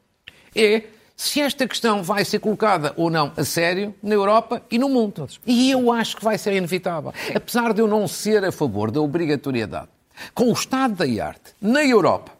é 0.54 0.84
se 1.16 1.40
esta 1.40 1.66
questão 1.66 2.04
vai 2.04 2.26
ser 2.26 2.40
colocada 2.40 2.94
ou 2.98 3.10
não 3.10 3.32
a 3.38 3.46
sério 3.46 3.96
na 4.04 4.14
Europa 4.14 4.62
e 4.70 4.78
no 4.78 4.90
mundo. 4.90 5.26
E 5.48 5.72
eu 5.72 5.90
acho 5.90 6.18
que 6.18 6.24
vai 6.24 6.38
ser 6.38 6.52
inevitável. 6.52 7.14
Apesar 7.34 7.72
de 7.72 7.80
eu 7.80 7.88
não 7.88 8.10
ser 8.10 8.44
a 8.44 8.52
favor 8.52 8.92
da 8.92 9.00
obrigatoriedade, 9.00 9.88
com 10.34 10.50
o 10.50 10.52
estado 10.52 10.96
da 10.96 11.26
arte 11.26 11.56
na 11.62 11.82
Europa 11.86 12.34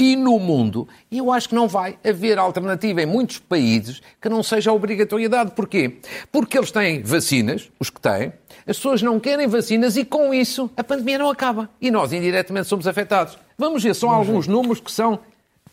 e 0.00 0.16
no 0.16 0.38
mundo, 0.38 0.88
eu 1.12 1.30
acho 1.30 1.50
que 1.50 1.54
não 1.54 1.68
vai 1.68 1.98
haver 2.02 2.38
alternativa 2.38 3.02
em 3.02 3.06
muitos 3.06 3.38
países 3.38 4.00
que 4.18 4.30
não 4.30 4.42
seja 4.42 4.70
a 4.70 4.72
obrigatoriedade. 4.72 5.50
Porquê? 5.50 5.98
Porque 6.32 6.56
eles 6.56 6.70
têm 6.70 7.02
vacinas, 7.02 7.70
os 7.78 7.90
que 7.90 8.00
têm, 8.00 8.32
as 8.66 8.76
pessoas 8.76 9.02
não 9.02 9.20
querem 9.20 9.46
vacinas 9.46 9.98
e 9.98 10.04
com 10.04 10.32
isso 10.32 10.70
a 10.74 10.82
pandemia 10.82 11.18
não 11.18 11.28
acaba. 11.28 11.68
E 11.80 11.90
nós 11.90 12.14
indiretamente 12.14 12.66
somos 12.66 12.86
afetados. 12.86 13.38
Vamos 13.58 13.82
ver 13.82 13.94
só 13.94 14.08
alguns 14.08 14.46
números 14.46 14.80
que 14.80 14.90
são 14.90 15.18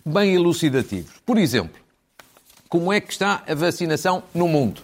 bem 0.06 0.36
elucidativos. 0.36 1.14
Por 1.26 1.38
exemplo, 1.38 1.80
como 2.68 2.92
é 2.92 3.00
que 3.00 3.14
está 3.14 3.44
a 3.48 3.56
vacinação 3.56 4.24
no 4.34 4.48
mundo? 4.48 4.82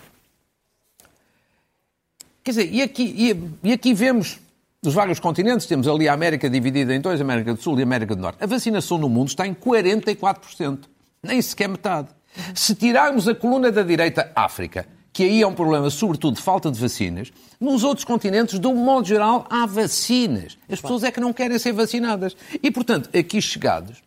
Quer 2.43 2.51
dizer, 2.51 2.69
e 2.73 2.81
aqui, 2.81 3.03
e, 3.03 3.69
e 3.69 3.73
aqui 3.73 3.93
vemos 3.93 4.39
dos 4.83 4.93
vários 4.93 5.17
continentes, 5.17 5.65
temos 5.65 5.87
ali 5.87 6.09
a 6.09 6.13
América 6.13 6.49
dividida 6.49 6.93
em 6.93 6.99
dois, 6.99 7.21
América 7.21 7.53
do 7.53 7.61
Sul 7.61 7.79
e 7.79 7.83
América 7.83 8.13
do 8.17 8.21
Norte. 8.21 8.43
A 8.43 8.45
vacinação 8.45 8.97
no 8.97 9.07
mundo 9.07 9.29
está 9.29 9.47
em 9.47 9.53
44%, 9.53 10.79
nem 11.23 11.41
sequer 11.41 11.69
metade. 11.69 12.09
Se 12.53 12.75
tirarmos 12.75 13.25
a 13.29 13.33
coluna 13.33 13.71
da 13.71 13.81
direita, 13.81 14.29
África, 14.35 14.85
que 15.13 15.23
aí 15.23 15.41
é 15.41 15.47
um 15.47 15.53
problema, 15.53 15.89
sobretudo, 15.89 16.35
de 16.35 16.41
falta 16.41 16.69
de 16.69 16.77
vacinas, 16.77 17.31
nos 17.61 17.81
outros 17.85 18.03
continentes, 18.03 18.59
de 18.59 18.67
um 18.67 18.75
modo 18.75 19.07
geral, 19.07 19.47
há 19.49 19.65
vacinas. 19.65 20.57
As 20.69 20.81
pessoas 20.81 21.05
é 21.05 21.11
que 21.11 21.21
não 21.21 21.31
querem 21.31 21.57
ser 21.57 21.71
vacinadas. 21.71 22.35
E, 22.61 22.69
portanto, 22.69 23.09
aqui 23.17 23.41
chegados, 23.41 24.03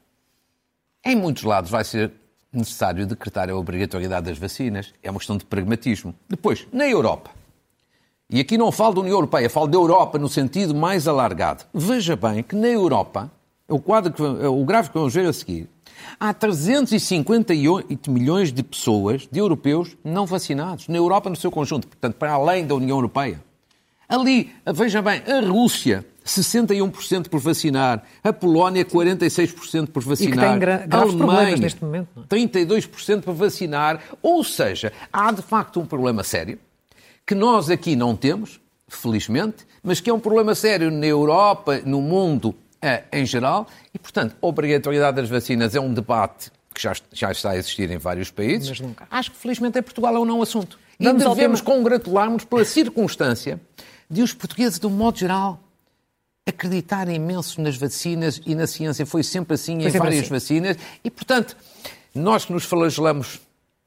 em 1.02 1.16
muitos 1.16 1.44
lados 1.44 1.70
vai 1.70 1.84
ser 1.84 2.12
necessário 2.52 3.06
decretar 3.06 3.48
a 3.48 3.56
obrigatoriedade 3.56 4.26
das 4.26 4.36
vacinas. 4.36 4.92
É 5.02 5.10
uma 5.10 5.20
questão 5.20 5.38
de 5.38 5.46
pragmatismo. 5.46 6.14
Depois, 6.28 6.66
na 6.70 6.86
Europa, 6.86 7.30
e 8.28 8.40
aqui 8.40 8.58
não 8.58 8.72
falo 8.72 8.94
da 8.94 9.00
União 9.02 9.14
Europeia, 9.14 9.48
falo 9.48 9.68
da 9.68 9.76
Europa 9.76 10.18
no 10.18 10.28
sentido 10.28 10.74
mais 10.74 11.06
alargado. 11.06 11.64
Veja 11.72 12.16
bem 12.16 12.42
que 12.42 12.56
na 12.56 12.66
Europa, 12.66 13.30
o, 13.68 13.78
quadro 13.78 14.12
que, 14.12 14.22
o 14.22 14.64
gráfico 14.64 14.94
que 14.94 14.98
vamos 14.98 15.14
ver 15.14 15.26
a 15.26 15.32
seguir, 15.32 15.68
há 16.18 16.34
358 16.34 18.10
milhões 18.10 18.52
de 18.52 18.64
pessoas, 18.64 19.28
de 19.30 19.38
europeus, 19.38 19.96
não 20.04 20.26
vacinados, 20.26 20.88
na 20.88 20.96
Europa 20.96 21.30
no 21.30 21.36
seu 21.36 21.52
conjunto, 21.52 21.86
portanto, 21.86 22.14
para 22.14 22.32
além 22.32 22.66
da 22.66 22.74
União 22.74 22.96
Europeia. 22.96 23.40
Ali, 24.08 24.52
veja 24.74 25.00
bem, 25.00 25.22
a 25.26 25.40
Rússia 25.40 26.04
61% 26.24 27.28
por 27.28 27.38
vacinar, 27.38 28.02
a 28.24 28.32
Polónia 28.32 28.84
46% 28.84 29.88
por 29.88 30.02
vacinar, 30.02 30.58
a 30.90 30.96
Alemanha 30.96 31.56
neste 31.56 31.82
momento, 31.82 32.08
não? 32.16 32.24
32% 32.24 33.22
por 33.22 33.34
vacinar, 33.34 34.00
ou 34.20 34.42
seja, 34.42 34.92
há 35.12 35.30
de 35.30 35.42
facto 35.42 35.78
um 35.78 35.86
problema 35.86 36.24
sério 36.24 36.58
que 37.26 37.34
nós 37.34 37.68
aqui 37.68 37.96
não 37.96 38.14
temos, 38.14 38.60
felizmente, 38.88 39.66
mas 39.82 40.00
que 40.00 40.08
é 40.08 40.14
um 40.14 40.20
problema 40.20 40.54
sério 40.54 40.90
na 40.90 41.06
Europa, 41.06 41.80
no 41.84 42.00
mundo 42.00 42.54
eh, 42.80 43.02
em 43.12 43.26
geral, 43.26 43.66
e 43.92 43.98
portanto 43.98 44.36
a 44.40 44.46
obrigatoriedade 44.46 45.16
das 45.16 45.28
vacinas 45.28 45.74
é 45.74 45.80
um 45.80 45.92
debate 45.92 46.52
que 46.72 46.82
já, 46.82 46.92
já 47.12 47.32
está 47.32 47.50
a 47.50 47.56
existir 47.56 47.90
em 47.90 47.98
vários 47.98 48.30
países. 48.30 48.80
Acho 49.10 49.30
que 49.30 49.36
felizmente 49.36 49.78
em 49.78 49.82
Portugal 49.82 50.14
é 50.14 50.18
um 50.18 50.24
não 50.24 50.42
assunto. 50.42 50.78
Vamos 51.00 51.22
e 51.22 51.28
devemos 51.28 51.60
congratular-nos 51.60 52.44
pela 52.44 52.64
circunstância 52.64 53.60
de 54.08 54.22
os 54.22 54.32
portugueses, 54.32 54.78
de 54.78 54.86
um 54.86 54.90
modo 54.90 55.18
geral, 55.18 55.60
acreditar 56.46 57.08
imenso 57.08 57.60
nas 57.60 57.76
vacinas 57.76 58.40
e 58.46 58.54
na 58.54 58.66
ciência. 58.66 59.04
Foi 59.04 59.22
sempre 59.22 59.54
assim 59.54 59.80
foi 59.80 59.90
em 59.90 59.98
várias 59.98 60.24
assim. 60.24 60.30
vacinas. 60.30 60.76
E, 61.02 61.10
portanto, 61.10 61.56
nós 62.14 62.44
que 62.44 62.52
nos 62.52 62.64
flagelamos 62.64 63.40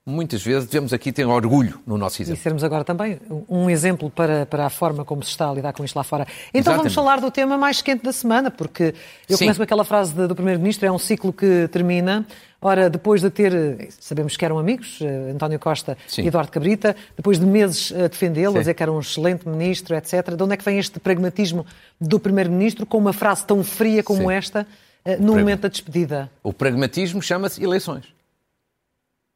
muitas 0.10 0.44
vezes, 0.44 0.68
devemos 0.68 0.92
aqui 0.92 1.12
ter 1.12 1.26
orgulho 1.26 1.80
no 1.86 1.98
nosso 1.98 2.22
exemplo. 2.22 2.40
E 2.40 2.44
sermos 2.44 2.64
agora 2.64 2.84
também 2.84 3.20
um 3.48 3.70
exemplo 3.70 4.10
para, 4.10 4.46
para 4.46 4.66
a 4.66 4.70
forma 4.70 5.06
como 5.06 5.24
se 5.24 5.30
está 5.30 5.50
a 5.50 5.54
lidar 5.54 5.74
com 5.74 5.84
isto 5.86 5.96
lá 5.96 6.04
fora. 6.04 6.24
Então 6.50 6.74
Exatamente. 6.74 6.78
vamos 6.78 6.94
falar 6.94 7.22
do 7.22 7.32
tema 7.32 7.58
mais 7.58 7.82
quente 7.82 8.04
da 8.04 8.12
semana, 8.12 8.50
porque 8.50 8.94
eu 9.28 9.38
Sim. 9.38 9.46
começo 9.46 9.60
com 9.60 9.64
aquela 9.64 9.86
frase 9.86 10.14
do 10.14 10.36
Primeiro-Ministro, 10.36 10.88
é 10.88 10.92
um 10.92 11.00
ciclo 11.00 11.32
que 11.32 11.68
termina. 11.72 12.26
Ora, 12.62 12.90
depois 12.90 13.22
de 13.22 13.30
ter, 13.30 13.88
sabemos 14.02 14.36
que 14.36 14.44
eram 14.44 14.60
amigos, 14.60 15.00
eh, 15.02 15.32
António 15.34 15.58
Costa 15.58 15.98
Sim. 16.08 16.24
e 16.24 16.28
Eduardo 16.28 16.52
Cabrita, 16.52 16.94
depois 17.16 17.40
de 17.40 17.46
meses 17.46 17.94
a 17.94 18.08
defendê-lo, 18.08 18.58
a 18.58 18.60
dizer 18.60 18.74
que 18.74 18.84
era 18.84 18.92
um 18.92 19.00
excelente 19.00 19.48
ministro, 19.48 19.96
etc., 19.96 20.36
de 20.36 20.44
onde 20.44 20.56
é 20.56 20.58
que 20.58 20.66
vem 20.66 20.78
este 20.78 21.00
pragmatismo 21.00 21.66
do 22.02 22.20
Primeiro-Ministro 22.20 22.86
com 22.86 22.98
uma 22.98 23.14
frase 23.14 23.46
tão 23.46 23.64
fria 23.64 24.04
como 24.04 24.24
Sim. 24.24 24.34
esta 24.34 24.68
eh, 25.06 25.16
no 25.16 25.38
momento 25.38 25.62
da 25.62 25.70
despedida? 25.70 26.30
O 26.44 26.52
pragmatismo 26.52 27.22
chama-se 27.22 27.64
eleições. 27.64 28.06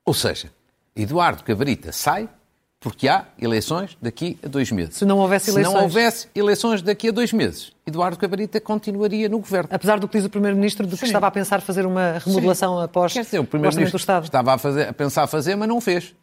Ou 0.06 0.14
seja, 0.14 0.52
Eduardo 0.96 1.44
Cabrita 1.44 1.92
sai 1.92 2.30
porque 2.80 3.08
há 3.08 3.26
eleições 3.42 3.98
daqui 4.02 4.38
a 4.44 4.48
dois 4.48 4.70
meses. 4.70 4.98
Se 4.98 5.06
não 5.06 5.18
houvesse 5.20 5.50
eleições. 5.50 5.72
Se 5.72 5.78
não 5.78 5.84
houvesse 5.84 6.28
eleições 6.36 6.82
daqui 6.82 7.08
a 7.08 7.12
dois 7.12 7.32
meses, 7.32 7.72
Eduardo 7.88 8.18
Cabrita 8.18 8.60
continuaria 8.60 9.30
no 9.30 9.40
governo. 9.40 9.70
Apesar 9.72 10.02
do 10.02 10.08
que 10.08 10.18
diz 10.18 10.26
o 10.26 10.30
Primeiro-Ministro, 10.30 10.86
de 10.86 10.92
que 10.92 11.00
Sim. 11.00 11.06
estava 11.06 11.28
a 11.28 11.32
pensar 11.32 11.62
fazer 11.62 11.86
uma 11.86 12.20
remodelação 12.20 12.78
Sim. 12.78 12.84
após 12.84 13.14
Quer 13.14 13.24
dizer, 13.24 13.40
o 13.40 13.46
Primeiro-Ministro 13.46 13.98
estava 13.98 14.54
a, 14.54 14.58
fazer, 14.58 14.90
a 14.90 14.94
pensar 14.94 15.28
fazer, 15.28 15.56
mas 15.56 15.70
não 15.70 15.80
fez. 15.80 16.14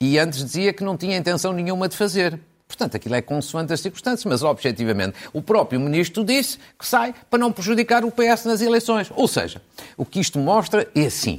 E 0.00 0.18
antes 0.18 0.44
dizia 0.44 0.72
que 0.72 0.82
não 0.82 0.96
tinha 0.96 1.16
intenção 1.16 1.52
nenhuma 1.52 1.88
de 1.88 1.96
fazer. 1.96 2.38
Portanto, 2.66 2.96
aquilo 2.96 3.14
é 3.14 3.22
consoante 3.22 3.72
as 3.72 3.80
circunstâncias, 3.80 4.24
mas 4.24 4.42
objetivamente 4.42 5.16
o 5.32 5.40
próprio 5.40 5.78
Ministro 5.78 6.24
disse 6.24 6.58
que 6.76 6.86
sai 6.86 7.14
para 7.30 7.38
não 7.38 7.52
prejudicar 7.52 8.04
o 8.04 8.10
PS 8.10 8.44
nas 8.44 8.60
eleições. 8.60 9.10
Ou 9.14 9.28
seja, 9.28 9.62
o 9.96 10.04
que 10.04 10.18
isto 10.18 10.38
mostra 10.38 10.88
é 10.96 11.06
assim. 11.06 11.38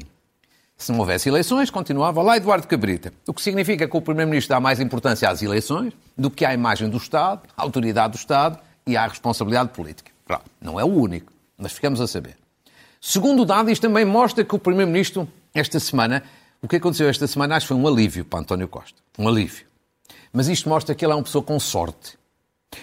Se 0.79 0.93
não 0.93 0.99
houvesse 0.99 1.27
eleições, 1.27 1.69
continuava 1.69 2.21
lá 2.21 2.37
Eduardo 2.37 2.65
Cabrita. 2.65 3.13
O 3.27 3.33
que 3.33 3.41
significa 3.41 3.85
que 3.85 3.97
o 3.97 4.01
Primeiro-Ministro 4.01 4.55
dá 4.55 4.61
mais 4.61 4.79
importância 4.79 5.29
às 5.29 5.41
eleições 5.41 5.91
do 6.17 6.31
que 6.31 6.45
à 6.45 6.53
imagem 6.53 6.89
do 6.89 6.95
Estado, 6.95 7.41
à 7.55 7.61
autoridade 7.63 8.13
do 8.13 8.15
Estado 8.15 8.57
e 8.87 8.95
à 8.95 9.05
responsabilidade 9.05 9.71
política. 9.71 10.09
Claro, 10.25 10.43
não 10.61 10.79
é 10.79 10.83
o 10.85 10.87
único, 10.87 11.33
mas 11.57 11.73
ficamos 11.73 11.99
a 11.99 12.07
saber. 12.07 12.37
Segundo 13.01 13.43
dado, 13.43 13.69
isto 13.69 13.81
também 13.81 14.05
mostra 14.05 14.41
que 14.45 14.55
o 14.55 14.57
Primeiro-Ministro, 14.57 15.27
esta 15.53 15.81
semana, 15.81 16.23
o 16.61 16.67
que 16.67 16.77
aconteceu 16.77 17.09
esta 17.09 17.27
semana, 17.27 17.57
acho 17.57 17.65
que 17.65 17.73
foi 17.73 17.77
um 17.77 17.85
alívio 17.85 18.23
para 18.23 18.39
António 18.39 18.69
Costa. 18.69 19.01
Um 19.17 19.27
alívio. 19.27 19.65
Mas 20.31 20.47
isto 20.47 20.69
mostra 20.69 20.95
que 20.95 21.03
ele 21.03 21.11
é 21.11 21.15
uma 21.15 21.23
pessoa 21.23 21.43
com 21.43 21.59
sorte. 21.59 22.17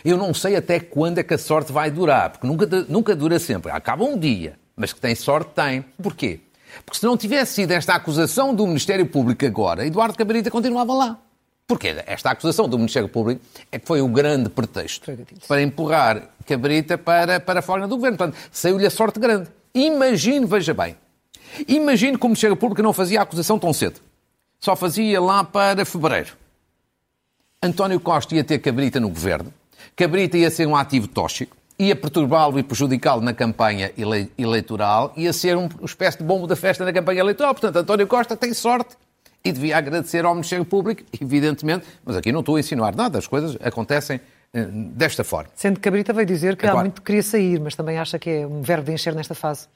Eu 0.05 0.19
não 0.19 0.35
sei 0.35 0.55
até 0.55 0.81
quando 0.81 1.17
é 1.17 1.23
que 1.23 1.33
a 1.33 1.39
sorte 1.39 1.73
vai 1.73 1.91
durar, 1.91 2.29
porque 2.29 2.47
nunca, 2.47 2.67
nunca 2.91 3.17
dura 3.17 3.39
sempre. 3.39 3.73
Acaba 3.73 4.05
um 4.05 4.19
dia, 4.19 4.59
mas 4.77 4.93
que 4.93 5.01
tem 5.01 5.15
sorte, 5.15 5.53
tem. 5.55 5.81
Porquê? 6.03 6.41
Porque 6.85 7.01
se 7.01 7.07
não 7.07 7.17
tivesse 7.17 7.55
sido 7.55 7.73
esta 7.73 7.95
acusação 7.95 8.55
do 8.55 8.67
Ministério 8.67 9.07
Público 9.07 9.45
agora, 9.47 9.87
Eduardo 9.87 10.17
Cabrita 10.17 10.51
continuava 10.51 10.95
lá. 10.95 11.19
Porque 11.67 11.97
esta 12.07 12.31
acusação 12.31 12.69
do 12.69 12.79
Ministério 12.79 13.09
Público 13.09 13.41
é 13.73 13.79
que 13.79 13.87
foi 13.87 14.01
o 14.01 14.09
grande 14.09 14.49
pretexto 14.49 15.11
para 15.49 15.63
empurrar 15.63 16.29
Cabrita 16.47 16.97
para, 16.97 17.41
para 17.41 17.61
fora 17.61 17.89
do 17.89 17.97
governo. 17.97 18.17
Portanto, 18.17 18.39
saiu-lhe 18.53 18.87
a 18.87 18.91
sorte 18.91 19.19
grande. 19.19 19.49
Imagine, 19.75 20.47
veja 20.47 20.73
bem, 20.73 20.97
imagine 21.67 22.17
que 22.17 22.25
o 22.25 22.29
Ministério 22.29 22.57
Público 22.57 22.83
não 22.83 22.93
fazia 22.93 23.19
a 23.19 23.23
acusação 23.25 23.59
tão 23.59 23.73
cedo. 23.73 24.01
Só 24.61 24.77
fazia 24.77 25.21
lá 25.21 25.43
para 25.43 25.85
fevereiro. 25.85 26.35
António 27.63 27.99
Costa 27.99 28.35
ia 28.35 28.45
ter 28.45 28.61
Cabrita 28.61 29.01
no 29.01 29.09
governo. 29.09 29.53
Cabrita 29.97 30.39
ia 30.39 30.51
ser 30.51 30.67
um 30.67 30.77
ativo 30.77 31.09
tóxico 31.09 31.56
ia 31.79 31.95
perturbá-lo 31.95 32.59
e 32.59 32.63
prejudicá-lo 32.63 33.21
na 33.21 33.35
campanha 33.35 33.93
ele 33.97 34.31
eleitoral, 34.39 35.13
ia 35.17 35.33
ser 35.33 35.57
uma 35.57 35.69
espécie 35.85 36.19
de 36.19 36.25
bombo 36.25 36.47
da 36.47 36.57
festa 36.57 36.85
na 36.85 36.93
campanha 36.93 37.21
eleitoral. 37.21 37.55
Portanto, 37.55 37.77
António 37.77 38.07
Costa 38.07 38.37
tem 38.37 38.55
sorte 38.55 38.97
e 39.45 39.53
devia 39.53 39.77
agradecer 39.77 40.25
ao 40.25 40.35
Ministério 40.35 40.65
Público, 40.65 41.03
evidentemente, 41.21 41.87
mas 42.05 42.17
aqui 42.17 42.33
não 42.33 42.41
estou 42.41 42.57
a 42.57 42.61
insinuar 42.61 42.97
nada, 42.97 43.19
as 43.19 43.27
coisas 43.27 43.57
acontecem 43.63 44.21
eh, 44.53 44.65
desta 44.71 45.23
forma. 45.23 45.51
Sendo 45.55 45.77
que 45.77 45.83
Cabrita 45.83 46.13
veio 46.13 46.27
dizer 46.27 46.57
que 46.57 46.67
Agora, 46.67 46.81
há 46.81 46.85
muito 46.85 47.03
queria 47.03 47.23
sair, 47.23 47.61
mas 47.61 47.75
também 47.75 47.99
acha 47.99 48.19
que 48.19 48.31
é 48.31 48.47
um 48.47 48.63
verbo 48.63 48.87
de 48.87 48.93
encher 48.93 49.15
nesta 49.15 49.35
fase. 49.35 49.69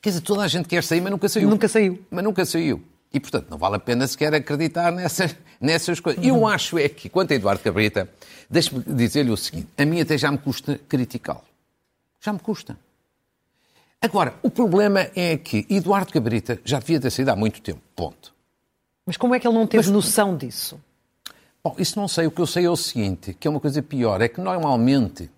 Quer 0.00 0.10
dizer, 0.10 0.22
toda 0.22 0.42
a 0.42 0.48
gente 0.48 0.68
quer 0.68 0.82
sair, 0.82 1.00
mas 1.00 1.10
nunca 1.10 1.28
saiu. 1.28 1.48
Nunca 1.48 1.68
saiu. 1.68 1.98
Mas 2.10 2.24
nunca 2.24 2.44
saiu. 2.44 2.82
E, 3.12 3.18
portanto, 3.18 3.48
não 3.50 3.58
vale 3.58 3.76
a 3.76 3.80
pena 3.80 4.06
sequer 4.06 4.32
acreditar 4.34 4.92
nessas, 4.92 5.34
nessas 5.60 5.98
coisas. 5.98 6.24
Eu 6.24 6.46
acho 6.46 6.78
é 6.78 6.88
que, 6.88 7.08
quanto 7.08 7.32
a 7.32 7.34
Eduardo 7.34 7.62
Cabrita, 7.62 8.08
deixe-me 8.48 8.82
dizer-lhe 8.86 9.30
o 9.30 9.36
seguinte: 9.36 9.68
a 9.76 9.84
mim 9.84 10.00
até 10.00 10.16
já 10.16 10.30
me 10.30 10.38
custa 10.38 10.78
criticá-lo. 10.88 11.42
Já 12.20 12.32
me 12.32 12.38
custa. 12.38 12.76
Agora, 14.00 14.34
o 14.42 14.50
problema 14.50 15.10
é 15.14 15.36
que 15.36 15.66
Eduardo 15.68 16.12
Cabrita 16.12 16.58
já 16.64 16.78
devia 16.78 17.00
ter 17.00 17.10
saído 17.10 17.32
há 17.32 17.36
muito 17.36 17.60
tempo. 17.60 17.80
Ponto. 17.94 18.32
Mas 19.04 19.16
como 19.16 19.34
é 19.34 19.40
que 19.40 19.46
ele 19.46 19.54
não 19.54 19.66
teve 19.66 19.84
Mas, 19.84 19.92
noção 19.92 20.36
disso? 20.36 20.80
Bom, 21.62 21.74
isso 21.78 21.98
não 21.98 22.08
sei. 22.08 22.26
O 22.26 22.30
que 22.30 22.40
eu 22.40 22.46
sei 22.46 22.64
é 22.64 22.70
o 22.70 22.76
seguinte: 22.76 23.34
que 23.34 23.46
é 23.46 23.50
uma 23.50 23.60
coisa 23.60 23.82
pior. 23.82 24.22
É 24.22 24.28
que 24.28 24.40
normalmente 24.40 25.28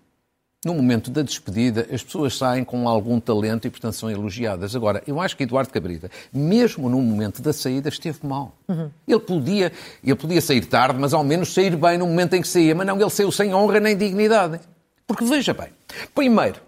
no 0.63 0.73
momento 0.73 1.11
da 1.11 1.21
despedida, 1.21 1.87
as 1.91 2.01
pessoas 2.01 2.37
saem 2.37 2.63
com 2.63 2.87
algum 2.87 3.19
talento 3.19 3.67
e, 3.67 3.69
portanto, 3.69 3.93
são 3.95 4.09
elogiadas. 4.09 4.75
Agora, 4.75 5.03
eu 5.05 5.19
acho 5.19 5.35
que 5.35 5.43
Eduardo 5.43 5.71
Cabrita, 5.71 6.09
mesmo 6.31 6.89
no 6.89 7.01
momento 7.01 7.41
da 7.41 7.51
saída, 7.51 7.89
esteve 7.89 8.19
mal. 8.23 8.55
Uhum. 8.67 8.89
Ele, 9.07 9.19
podia, 9.19 9.71
ele 10.03 10.15
podia 10.15 10.41
sair 10.41 10.65
tarde, 10.65 10.97
mas 10.99 11.13
ao 11.13 11.23
menos 11.23 11.53
sair 11.53 11.75
bem 11.75 11.97
no 11.97 12.07
momento 12.07 12.35
em 12.35 12.41
que 12.41 12.47
saía. 12.47 12.73
Mas 12.73 12.87
não, 12.87 12.99
ele 12.99 13.09
saiu 13.09 13.31
sem 13.31 13.53
honra 13.53 13.79
nem 13.79 13.97
dignidade. 13.97 14.59
Porque, 15.05 15.25
veja 15.25 15.53
bem, 15.53 15.67
primeiro, 16.15 16.61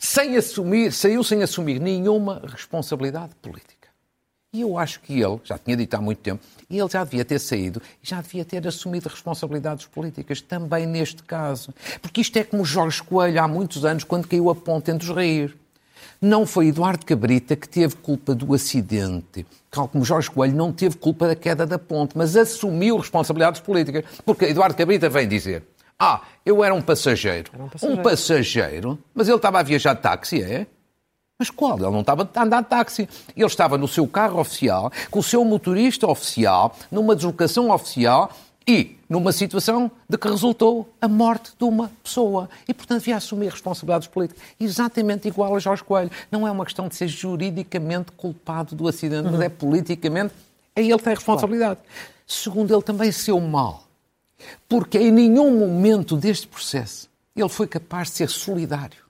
sem 0.00 0.36
assumir, 0.36 0.92
saiu 0.92 1.22
sem 1.22 1.42
assumir 1.42 1.78
nenhuma 1.80 2.42
responsabilidade 2.44 3.34
política. 3.40 3.75
E 4.56 4.62
eu 4.62 4.78
acho 4.78 5.00
que 5.00 5.12
ele, 5.20 5.38
já 5.44 5.58
tinha 5.58 5.76
dito 5.76 5.92
há 5.92 6.00
muito 6.00 6.16
tempo, 6.16 6.42
ele 6.70 6.88
já 6.88 7.04
devia 7.04 7.26
ter 7.26 7.38
saído 7.38 7.82
e 8.02 8.08
já 8.08 8.22
devia 8.22 8.42
ter 8.42 8.66
assumido 8.66 9.06
responsabilidades 9.06 9.84
políticas, 9.84 10.40
também 10.40 10.86
neste 10.86 11.22
caso. 11.22 11.74
Porque 12.00 12.22
isto 12.22 12.38
é 12.38 12.42
como 12.42 12.64
Jorge 12.64 13.02
Coelho 13.02 13.38
há 13.38 13.46
muitos 13.46 13.84
anos, 13.84 14.02
quando 14.02 14.26
caiu 14.26 14.48
a 14.48 14.54
ponte 14.54 14.90
entre 14.90 15.10
os 15.10 15.14
rios. 15.14 15.52
Não 16.22 16.46
foi 16.46 16.68
Eduardo 16.68 17.04
Cabrita 17.04 17.54
que 17.54 17.68
teve 17.68 17.96
culpa 17.96 18.34
do 18.34 18.54
acidente. 18.54 19.44
Tal 19.70 19.88
como 19.88 20.02
Jorge 20.06 20.30
Coelho 20.30 20.56
não 20.56 20.72
teve 20.72 20.96
culpa 20.96 21.26
da 21.26 21.36
queda 21.36 21.66
da 21.66 21.78
ponte, 21.78 22.16
mas 22.16 22.34
assumiu 22.34 22.96
responsabilidades 22.96 23.60
políticas. 23.60 24.04
Porque 24.24 24.46
Eduardo 24.46 24.74
Cabrita 24.74 25.10
vem 25.10 25.28
dizer: 25.28 25.64
Ah, 25.98 26.22
eu 26.46 26.64
era 26.64 26.72
um 26.72 26.80
passageiro. 26.80 27.50
Era 27.52 27.62
um 27.62 27.68
passageiro. 27.68 28.00
Um 28.00 28.02
passageiro, 28.02 28.98
mas 29.14 29.28
ele 29.28 29.36
estava 29.36 29.60
a 29.60 29.62
viajar 29.62 29.92
de 29.92 30.00
táxi, 30.00 30.42
é? 30.42 30.66
Mas 31.38 31.50
qual? 31.50 31.76
Ele 31.78 31.90
não 31.90 32.00
estava 32.00 32.28
a 32.34 32.42
andar 32.42 32.62
de 32.62 32.68
táxi. 32.68 33.08
Ele 33.36 33.46
estava 33.46 33.76
no 33.76 33.86
seu 33.86 34.06
carro 34.06 34.40
oficial, 34.40 34.90
com 35.10 35.20
o 35.20 35.22
seu 35.22 35.44
motorista 35.44 36.06
oficial, 36.06 36.74
numa 36.90 37.14
deslocação 37.14 37.70
oficial 37.70 38.30
e 38.66 38.96
numa 39.08 39.30
situação 39.30 39.90
de 40.08 40.16
que 40.18 40.28
resultou 40.28 40.88
a 41.00 41.06
morte 41.06 41.52
de 41.56 41.64
uma 41.64 41.90
pessoa. 42.02 42.48
E, 42.66 42.74
portanto, 42.74 43.00
devia 43.00 43.16
assumir 43.16 43.50
responsabilidades 43.50 44.08
políticas. 44.08 44.42
Exatamente 44.58 45.28
igual 45.28 45.54
a 45.54 45.58
Jorge 45.58 45.84
Coelho. 45.84 46.10
Não 46.30 46.48
é 46.48 46.50
uma 46.50 46.64
questão 46.64 46.88
de 46.88 46.96
ser 46.96 47.06
juridicamente 47.06 48.12
culpado 48.12 48.74
do 48.74 48.88
acidente, 48.88 49.26
uhum. 49.26 49.32
mas 49.32 49.40
é 49.42 49.48
politicamente. 49.48 50.34
É 50.74 50.82
ele 50.82 50.98
tem 50.98 51.14
responsabilidade. 51.14 51.80
Claro. 51.80 52.12
Segundo, 52.26 52.74
ele 52.74 52.82
também 52.82 53.12
seu 53.12 53.38
mal. 53.40 53.84
Porque 54.68 54.98
em 54.98 55.12
nenhum 55.12 55.58
momento 55.58 56.16
deste 56.16 56.46
processo 56.46 57.08
ele 57.34 57.48
foi 57.48 57.66
capaz 57.66 58.08
de 58.08 58.14
ser 58.14 58.28
solidário. 58.30 59.04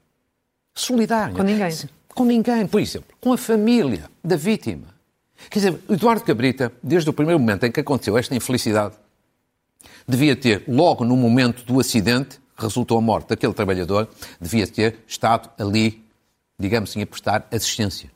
Solidário. 0.74 1.34
Com 1.34 1.42
ninguém 1.42 1.70
com 2.16 2.24
ninguém, 2.24 2.66
por 2.66 2.80
exemplo, 2.80 3.14
com 3.20 3.34
a 3.34 3.36
família 3.36 4.10
da 4.24 4.36
vítima. 4.36 4.86
Quer 5.50 5.58
dizer, 5.58 5.78
Eduardo 5.90 6.24
Cabrita, 6.24 6.72
desde 6.82 7.10
o 7.10 7.12
primeiro 7.12 7.38
momento 7.38 7.64
em 7.64 7.70
que 7.70 7.78
aconteceu 7.78 8.16
esta 8.16 8.34
infelicidade, 8.34 8.94
devia 10.08 10.34
ter, 10.34 10.64
logo 10.66 11.04
no 11.04 11.14
momento 11.14 11.62
do 11.64 11.78
acidente, 11.78 12.40
resultou 12.56 12.96
a 12.96 13.02
morte 13.02 13.28
daquele 13.28 13.52
trabalhador, 13.52 14.08
devia 14.40 14.66
ter 14.66 14.96
estado 15.06 15.50
ali, 15.58 16.02
digamos 16.58 16.88
assim, 16.88 17.02
a 17.02 17.06
prestar 17.06 17.46
assistência. 17.52 18.10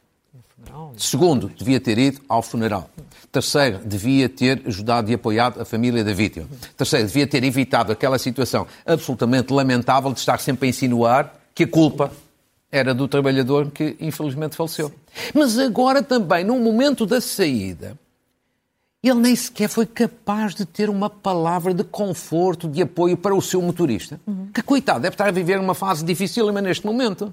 Segundo, 0.97 1.51
devia 1.51 1.79
ter 1.79 1.99
ido 1.99 2.23
ao 2.27 2.43
funeral. 2.43 2.89
Terceiro, 3.31 3.81
devia 3.85 4.31
ter 4.31 4.63
ajudado 4.67 5.11
e 5.11 5.15
apoiado 5.15 5.61
a 5.61 5.65
família 5.67 6.03
da 6.03 6.15
vítima. 6.15 6.49
Terceiro, 6.75 7.07
devia 7.07 7.27
ter 7.27 7.45
evitado 7.45 7.93
aquela 7.93 8.19
situação 8.19 8.67
absolutamente 8.87 9.53
lamentável 9.53 10.11
de 10.11 10.21
estar 10.21 10.41
sempre 10.41 10.69
a 10.69 10.71
insinuar 10.71 11.35
que 11.55 11.65
a 11.65 11.69
culpa 11.69 12.11
era 12.71 12.95
do 12.95 13.09
trabalhador 13.09 13.71
que 13.71 13.97
infelizmente 14.01 14.57
faleceu. 14.57 14.93
Mas 15.35 15.59
agora 15.59 16.03
também, 16.03 16.45
no 16.45 16.59
momento 16.59 17.05
da 17.05 17.21
saída, 17.21 17.99
ele 19.03 19.15
nem 19.15 19.35
sequer 19.35 19.69
foi 19.69 19.87
capaz 19.87 20.55
de 20.55 20.65
ter 20.65 20.91
uma 20.91 21.09
palavra 21.09 21.73
de 21.73 21.83
conforto, 21.83 22.69
de 22.69 22.83
apoio 22.83 23.17
para 23.17 23.35
o 23.35 23.41
seu 23.41 23.61
motorista. 23.63 24.21
Uhum. 24.27 24.49
Que, 24.53 24.63
coitado, 24.63 25.01
deve 25.01 25.15
estar 25.15 25.29
a 25.29 25.33
viver 25.33 25.59
uma 25.59 25.75
fase 25.75 26.05
difícil 26.05 26.51
neste 26.53 26.85
momento. 26.87 27.33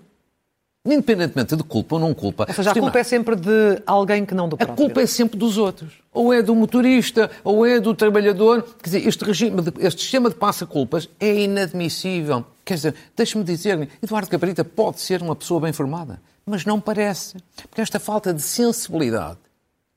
Independentemente 0.88 1.54
de 1.56 1.64
culpa 1.64 1.96
ou 1.96 2.02
não 2.02 2.14
culpa. 2.14 2.46
Ou 2.48 2.54
seja, 2.54 2.72
a 2.72 2.74
culpa 2.74 3.00
é 3.00 3.04
sempre 3.04 3.36
de 3.36 3.82
alguém 3.86 4.26
que 4.26 4.34
não 4.34 4.48
do 4.48 4.56
próprio. 4.56 4.74
A 4.74 4.78
culpa 4.78 5.02
é 5.02 5.06
sempre 5.06 5.38
dos 5.38 5.58
outros. 5.58 5.96
Ou 6.14 6.34
é 6.34 6.42
do 6.42 6.56
motorista, 6.56 7.30
ou 7.44 7.66
é 7.66 7.78
do 7.78 7.94
trabalhador. 7.94 8.64
Quer 8.82 8.90
dizer, 8.90 9.08
este, 9.08 9.26
regime 9.26 9.62
de, 9.62 9.74
este 9.86 10.02
sistema 10.02 10.30
de 10.30 10.36
passa-culpas 10.36 11.10
é 11.20 11.42
inadmissível. 11.42 12.46
Quer 12.64 12.76
dizer, 12.76 12.96
deixe-me 13.16 13.44
dizer 13.44 13.90
Eduardo 14.02 14.30
Cabrita 14.30 14.64
pode 14.64 15.02
ser 15.02 15.22
uma 15.22 15.36
pessoa 15.36 15.60
bem 15.60 15.74
formada, 15.74 16.22
mas 16.46 16.64
não 16.64 16.80
parece. 16.80 17.36
Porque 17.70 17.82
esta 17.82 18.00
falta 18.00 18.34
de 18.34 18.42
sensibilidade 18.42 19.40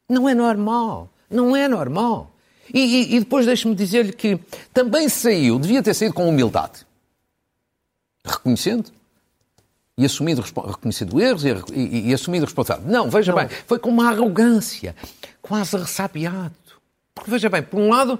não 0.08 0.28
é 0.28 0.34
normal. 0.34 1.08
Não 1.30 1.54
é 1.54 1.68
normal. 1.68 2.34
E, 2.74 2.80
e, 2.80 3.16
e 3.16 3.20
depois 3.20 3.46
deixe-me 3.46 3.76
dizer-lhe 3.76 4.12
que 4.12 4.40
também 4.74 5.08
saiu, 5.08 5.56
devia 5.56 5.82
ter 5.82 5.94
saído 5.94 6.14
com 6.14 6.28
humildade. 6.28 6.84
Reconhecendo 8.24 8.90
e 9.96 10.04
assumindo, 10.04 10.40
reconhecido 10.40 11.20
erros 11.20 11.44
e, 11.44 11.48
e, 11.72 12.10
e 12.10 12.38
responsabilidade. 12.40 12.90
Não, 12.90 13.10
veja 13.10 13.32
não. 13.32 13.38
bem, 13.38 13.48
foi 13.66 13.78
com 13.78 13.90
uma 13.90 14.08
arrogância, 14.08 14.94
quase 15.42 15.76
ressabiado. 15.76 16.54
Porque 17.14 17.30
veja 17.30 17.48
bem, 17.48 17.62
por 17.62 17.78
um 17.78 17.88
lado, 17.88 18.18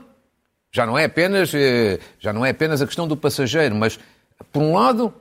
já 0.72 0.84
não 0.84 0.98
é 0.98 1.04
apenas, 1.04 1.52
eh, 1.54 1.98
já 2.18 2.32
não 2.32 2.44
é 2.44 2.50
apenas 2.50 2.82
a 2.82 2.86
questão 2.86 3.08
do 3.08 3.16
passageiro, 3.16 3.74
mas 3.74 3.98
por 4.52 4.62
um 4.62 4.74
lado, 4.74 5.12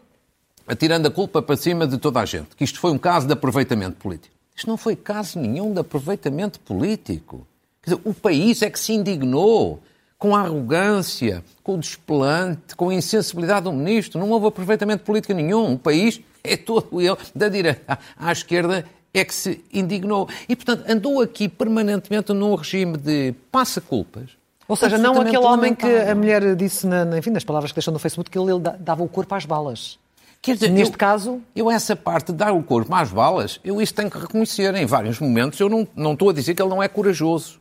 atirando 0.67 1.07
a 1.07 1.11
culpa 1.11 1.41
para 1.41 1.55
cima 1.55 1.87
de 1.87 1.97
toda 1.97 2.19
a 2.19 2.25
gente, 2.25 2.55
que 2.55 2.63
isto 2.63 2.79
foi 2.79 2.91
um 2.91 2.97
caso 2.97 3.25
de 3.25 3.33
aproveitamento 3.33 3.97
político. 3.97 4.35
Isto 4.55 4.67
não 4.67 4.77
foi 4.77 4.95
caso 4.95 5.39
nenhum 5.39 5.73
de 5.73 5.79
aproveitamento 5.79 6.59
político. 6.59 7.47
Quer 7.81 7.91
dizer, 7.91 8.01
o 8.03 8.13
país 8.13 8.61
é 8.61 8.69
que 8.69 8.79
se 8.79 8.91
indignou 8.93 9.81
com 10.17 10.35
a 10.35 10.41
arrogância, 10.41 11.41
com 11.63 11.75
o 11.75 11.77
desplante, 11.77 12.75
com 12.75 12.89
a 12.89 12.93
insensibilidade 12.93 13.63
do 13.63 13.71
ministro. 13.71 14.19
Não 14.19 14.29
houve 14.29 14.47
aproveitamento 14.47 15.05
político 15.05 15.33
nenhum. 15.33 15.75
O 15.75 15.79
país 15.79 16.19
é 16.43 16.57
todo 16.57 17.01
ele, 17.01 17.17
da 17.35 17.49
direita 17.49 17.99
à 18.17 18.31
esquerda, 18.31 18.85
é 19.13 19.25
que 19.25 19.33
se 19.33 19.63
indignou. 19.73 20.27
E, 20.47 20.55
portanto, 20.55 20.89
andou 20.89 21.21
aqui 21.21 21.49
permanentemente 21.49 22.33
num 22.33 22.55
regime 22.55 22.97
de 22.97 23.33
passa-culpas. 23.51 24.37
Ou 24.67 24.75
seja, 24.75 24.97
não 24.99 25.19
aquele 25.19 25.39
homem 25.39 25.73
que 25.73 25.87
a 25.87 26.13
mulher 26.13 26.55
disse, 26.55 26.85
na, 26.85 27.17
enfim, 27.17 27.31
nas 27.31 27.43
palavras 27.43 27.71
que 27.71 27.77
deixou 27.77 27.91
no 27.91 27.99
Facebook, 27.99 28.29
que 28.29 28.37
ele 28.37 28.59
dava 28.79 29.03
o 29.03 29.07
corpo 29.07 29.33
às 29.33 29.45
balas. 29.45 29.97
Quer 30.41 30.53
dizer, 30.53 30.69
Neste 30.69 30.93
eu, 30.93 30.97
caso. 30.97 31.41
Eu, 31.55 31.71
essa 31.71 31.95
parte 31.95 32.31
de 32.31 32.37
dar 32.37 32.53
o 32.53 32.63
corpo 32.63 32.93
às 32.93 33.11
balas, 33.11 33.59
eu 33.63 33.81
isso 33.81 33.93
tenho 33.93 34.11
que 34.11 34.17
reconhecer. 34.19 34.73
Em 34.75 34.85
vários 34.85 35.19
momentos, 35.19 35.59
eu 35.59 35.67
não, 35.67 35.87
não 35.95 36.13
estou 36.13 36.29
a 36.29 36.33
dizer 36.33 36.53
que 36.53 36.61
ele 36.61 36.69
não 36.69 36.81
é 36.81 36.87
corajoso. 36.87 37.59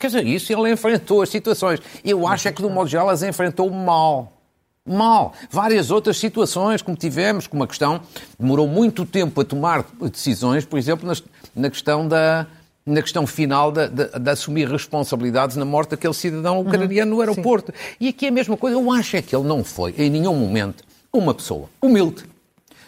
Quer 0.00 0.08
dizer, 0.08 0.26
isso 0.26 0.52
ele 0.52 0.72
enfrentou 0.72 1.22
as 1.22 1.28
situações. 1.28 1.80
Eu 2.04 2.26
acho 2.26 2.48
é 2.48 2.52
que, 2.52 2.60
do 2.60 2.68
modo 2.68 2.88
geral, 2.88 3.08
as 3.08 3.22
enfrentou 3.22 3.70
mal 3.70 4.41
mal. 4.86 5.32
Várias 5.50 5.90
outras 5.90 6.18
situações, 6.18 6.82
como 6.82 6.96
tivemos, 6.96 7.46
como 7.46 7.62
a 7.62 7.66
questão, 7.66 8.00
demorou 8.38 8.66
muito 8.66 9.06
tempo 9.06 9.40
a 9.40 9.44
tomar 9.44 9.84
decisões, 10.10 10.64
por 10.64 10.78
exemplo, 10.78 11.10
na 11.54 11.70
questão 11.70 12.06
da, 12.06 12.46
na 12.84 13.00
questão 13.00 13.26
final 13.26 13.70
de, 13.70 13.88
de, 13.88 14.18
de, 14.18 14.30
assumir 14.30 14.68
responsabilidades 14.68 15.56
na 15.56 15.64
morte 15.64 15.90
daquele 15.90 16.14
cidadão 16.14 16.58
uhum. 16.58 16.66
ucraniano 16.66 17.12
uhum. 17.12 17.16
no 17.16 17.20
aeroporto. 17.20 17.72
Sim. 17.72 17.96
E 18.00 18.08
aqui 18.08 18.26
é 18.26 18.28
a 18.28 18.32
mesma 18.32 18.56
coisa. 18.56 18.76
Eu 18.76 18.90
acho 18.90 19.16
é 19.16 19.22
que 19.22 19.34
ele 19.34 19.46
não 19.46 19.62
foi, 19.62 19.94
em 19.96 20.10
nenhum 20.10 20.34
momento, 20.34 20.84
uma 21.12 21.32
pessoa 21.32 21.68
humilde. 21.80 22.24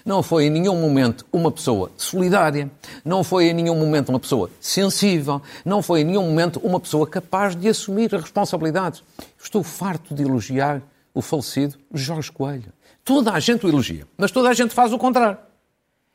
Não 0.05 0.23
foi 0.23 0.45
em 0.45 0.51
nenhum 0.51 0.79
momento 0.79 1.25
uma 1.33 1.51
pessoa 1.51 1.91
solidária, 1.97 2.71
não 3.03 3.25
foi 3.25 3.47
em 3.47 3.55
nenhum 3.55 3.75
momento 3.75 4.11
uma 4.11 4.21
pessoa 4.21 4.51
sensível, 4.61 5.41
não 5.65 5.81
foi 5.81 6.03
em 6.03 6.05
nenhum 6.05 6.25
momento 6.25 6.61
uma 6.63 6.79
pessoa 6.79 7.07
capaz 7.07 7.57
de 7.57 7.67
assumir 7.69 8.15
as 8.15 8.21
responsabilidades. 8.21 9.03
Estou 9.43 9.63
farto 9.63 10.15
de 10.15 10.23
elogiar 10.23 10.83
o 11.15 11.23
falecido 11.23 11.79
Jorge 11.95 12.31
Coelho. 12.31 12.73
Toda 13.05 13.33
a 13.33 13.41
gente 13.41 13.65
o 13.65 13.69
elogia, 13.69 14.07
mas 14.19 14.31
toda 14.31 14.49
a 14.51 14.55
gente 14.55 14.75
faz 14.75 14.93
o 14.93 14.99
contrário. 14.99 15.39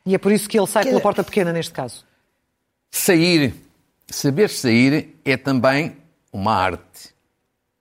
E 0.06 0.14
é 0.14 0.18
por 0.18 0.32
isso 0.32 0.50
que 0.50 0.60
ele 0.60 0.68
sai 0.68 0.84
que... 0.84 0.90
pela 0.90 1.02
porta 1.02 1.24
pequena 1.24 1.54
neste 1.54 1.72
caso. 1.72 2.06
Sair, 2.92 3.56
saber 4.08 4.50
sair 4.50 5.16
é 5.24 5.38
também 5.38 5.96
uma 6.34 6.54
arte. 6.54 7.14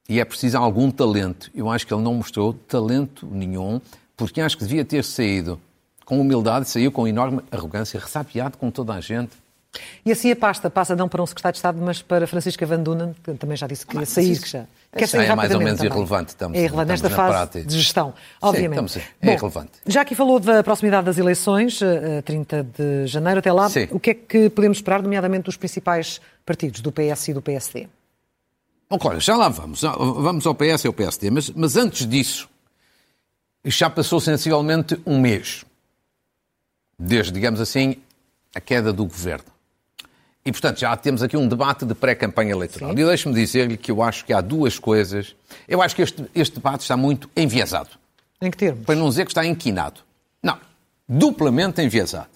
E 0.08 0.20
é 0.20 0.24
preciso 0.24 0.56
algum 0.56 0.90
talento. 0.90 1.50
Eu 1.54 1.68
acho 1.68 1.86
que 1.86 1.92
ele 1.92 2.02
não 2.02 2.14
mostrou 2.14 2.54
talento 2.54 3.26
nenhum, 3.26 3.80
porque 4.16 4.40
acho 4.40 4.56
que 4.56 4.64
devia 4.64 4.84
ter 4.84 5.04
saído 5.04 5.60
com 6.04 6.20
humildade, 6.20 6.68
saiu 6.68 6.90
com 6.90 7.06
enorme 7.06 7.42
arrogância, 7.50 8.00
ressabiado 8.00 8.56
com 8.56 8.70
toda 8.70 8.94
a 8.94 9.00
gente. 9.00 9.32
E 10.04 10.12
assim 10.12 10.30
a 10.30 10.36
pasta 10.36 10.70
passa 10.70 10.96
não 10.96 11.08
para 11.08 11.22
um 11.22 11.26
secretário 11.26 11.52
de 11.54 11.58
Estado, 11.58 11.78
mas 11.80 12.00
para 12.00 12.26
Francisca 12.26 12.64
Van 12.64 12.82
Dunen, 12.82 13.14
que 13.22 13.34
também 13.34 13.56
já 13.56 13.66
disse 13.66 13.86
que 13.86 13.96
ia 13.98 14.06
sair, 14.06 14.40
que 14.40 14.48
já 14.48 14.66
Quer 14.96 15.06
sair 15.06 15.26
é 15.26 15.34
mais 15.34 15.52
ou 15.52 15.58
menos 15.58 15.76
também. 15.76 15.92
irrelevante. 15.92 16.28
Estamos, 16.30 16.56
é 16.56 16.60
irrelevante 16.62 16.88
nesta 16.88 17.10
fase 17.10 17.30
prática. 17.30 17.64
de 17.64 17.76
gestão, 17.76 18.14
obviamente. 18.40 18.90
Sim, 18.90 18.98
estamos, 18.98 19.08
é 19.20 19.26
Bom, 19.26 19.32
irrelevante. 19.32 19.72
Já 19.86 20.00
aqui 20.00 20.14
falou 20.14 20.40
da 20.40 20.62
proximidade 20.62 21.04
das 21.04 21.18
eleições, 21.18 21.78
30 22.24 22.56
eh, 22.56 22.62
de 22.62 23.06
janeiro, 23.06 23.40
até 23.40 23.52
lá, 23.52 23.68
Sim. 23.68 23.86
o 23.90 24.00
que 24.00 24.10
é 24.10 24.14
que 24.14 24.48
podemos 24.48 24.78
esperar, 24.78 25.02
nomeadamente 25.02 25.44
dos 25.44 25.56
principais 25.56 26.20
partidos, 26.46 26.80
do 26.80 26.90
PS 26.90 27.28
e 27.28 27.34
do 27.34 27.42
PSD? 27.42 27.86
Bom, 28.88 28.98
claro, 28.98 29.20
já 29.20 29.36
lá 29.36 29.50
vamos. 29.50 29.82
Vamos 29.82 30.46
ao 30.46 30.54
PS 30.54 30.84
e 30.84 30.86
ao 30.86 30.94
PSD, 30.94 31.30
mas, 31.30 31.50
mas 31.50 31.76
antes 31.76 32.06
disso, 32.06 32.48
já 33.66 33.90
passou 33.90 34.18
sensivelmente 34.18 34.98
um 35.04 35.20
mês, 35.20 35.66
desde, 36.98 37.32
digamos 37.32 37.60
assim, 37.60 37.96
a 38.54 38.60
queda 38.60 38.90
do 38.90 39.04
governo. 39.04 39.57
E, 40.48 40.50
portanto, 40.50 40.80
já 40.80 40.96
temos 40.96 41.22
aqui 41.22 41.36
um 41.36 41.46
debate 41.46 41.84
de 41.84 41.94
pré-campanha 41.94 42.52
eleitoral. 42.52 42.94
Sim. 42.94 43.02
E 43.02 43.04
deixe-me 43.04 43.34
dizer-lhe 43.34 43.76
que 43.76 43.90
eu 43.90 44.02
acho 44.02 44.24
que 44.24 44.32
há 44.32 44.40
duas 44.40 44.78
coisas. 44.78 45.36
Eu 45.68 45.82
acho 45.82 45.94
que 45.94 46.00
este, 46.00 46.24
este 46.34 46.54
debate 46.54 46.80
está 46.80 46.96
muito 46.96 47.28
enviesado. 47.36 47.90
Em 48.40 48.50
que 48.50 48.56
termos? 48.56 48.86
Para 48.86 48.94
não 48.94 49.10
dizer 49.10 49.26
que 49.26 49.30
está 49.30 49.44
inquinado. 49.44 50.00
Não, 50.42 50.56
duplamente 51.06 51.82
enviesado. 51.82 52.30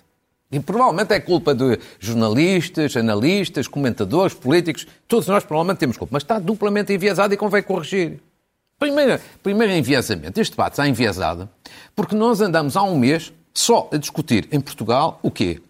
E 0.50 0.60
provavelmente 0.60 1.14
é 1.14 1.20
culpa 1.20 1.54
de 1.54 1.78
jornalistas, 1.98 2.94
analistas, 2.98 3.66
comentadores, 3.66 4.34
políticos. 4.34 4.86
Todos 5.08 5.26
nós 5.26 5.42
provavelmente 5.42 5.78
temos 5.78 5.96
culpa. 5.96 6.12
Mas 6.12 6.22
está 6.22 6.38
duplamente 6.38 6.92
enviesado 6.92 7.32
e 7.32 7.36
convém 7.38 7.62
corrigir. 7.62 8.20
Primeiro, 8.78 9.18
primeiro 9.42 9.72
enviesamento. 9.72 10.38
Este 10.38 10.52
debate 10.52 10.74
está 10.74 10.86
enviesado 10.86 11.48
porque 11.96 12.14
nós 12.14 12.42
andamos 12.42 12.76
há 12.76 12.82
um 12.82 12.98
mês 12.98 13.32
só 13.54 13.88
a 13.90 13.96
discutir 13.96 14.46
em 14.52 14.60
Portugal 14.60 15.18
o 15.22 15.30
quê? 15.30 15.62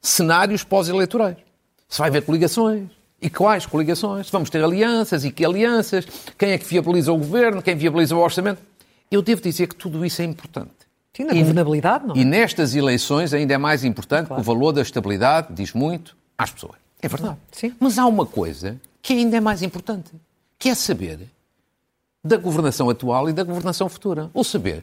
Cenários 0.00 0.64
pós-eleitorais. 0.64 1.36
Se 1.92 1.98
vai 1.98 2.08
haver 2.08 2.22
coligações. 2.22 2.88
E 3.20 3.28
quais 3.28 3.66
coligações? 3.66 4.30
Vamos 4.30 4.48
ter 4.48 4.64
alianças 4.64 5.26
e 5.26 5.30
que 5.30 5.44
alianças? 5.44 6.06
Quem 6.38 6.52
é 6.52 6.56
que 6.56 6.64
viabiliza 6.64 7.12
o 7.12 7.18
governo? 7.18 7.60
Quem 7.60 7.76
viabiliza 7.76 8.16
o 8.16 8.18
orçamento? 8.18 8.62
Eu 9.10 9.20
devo 9.20 9.42
dizer 9.42 9.66
que 9.66 9.76
tudo 9.76 10.02
isso 10.02 10.22
é 10.22 10.24
importante. 10.24 10.72
Sim, 11.14 11.24
na 11.24 11.34
governabilidade, 11.34 12.06
não 12.06 12.16
é? 12.16 12.18
E 12.18 12.24
nestas 12.24 12.74
eleições 12.74 13.34
ainda 13.34 13.52
é 13.52 13.58
mais 13.58 13.84
importante 13.84 14.28
claro. 14.28 14.42
que 14.42 14.48
o 14.48 14.54
valor 14.54 14.72
da 14.72 14.80
estabilidade 14.80 15.48
diz 15.50 15.74
muito 15.74 16.16
às 16.38 16.50
pessoas. 16.50 16.76
É 17.02 17.08
verdade. 17.08 17.36
Sim. 17.52 17.74
Mas 17.78 17.98
há 17.98 18.06
uma 18.06 18.24
coisa 18.24 18.80
que 19.02 19.12
ainda 19.12 19.36
é 19.36 19.40
mais 19.40 19.60
importante, 19.60 20.12
que 20.58 20.70
é 20.70 20.74
saber 20.74 21.28
da 22.24 22.38
governação 22.38 22.88
atual 22.88 23.28
e 23.28 23.34
da 23.34 23.44
governação 23.44 23.90
futura. 23.90 24.30
Ou 24.32 24.42
saber 24.42 24.82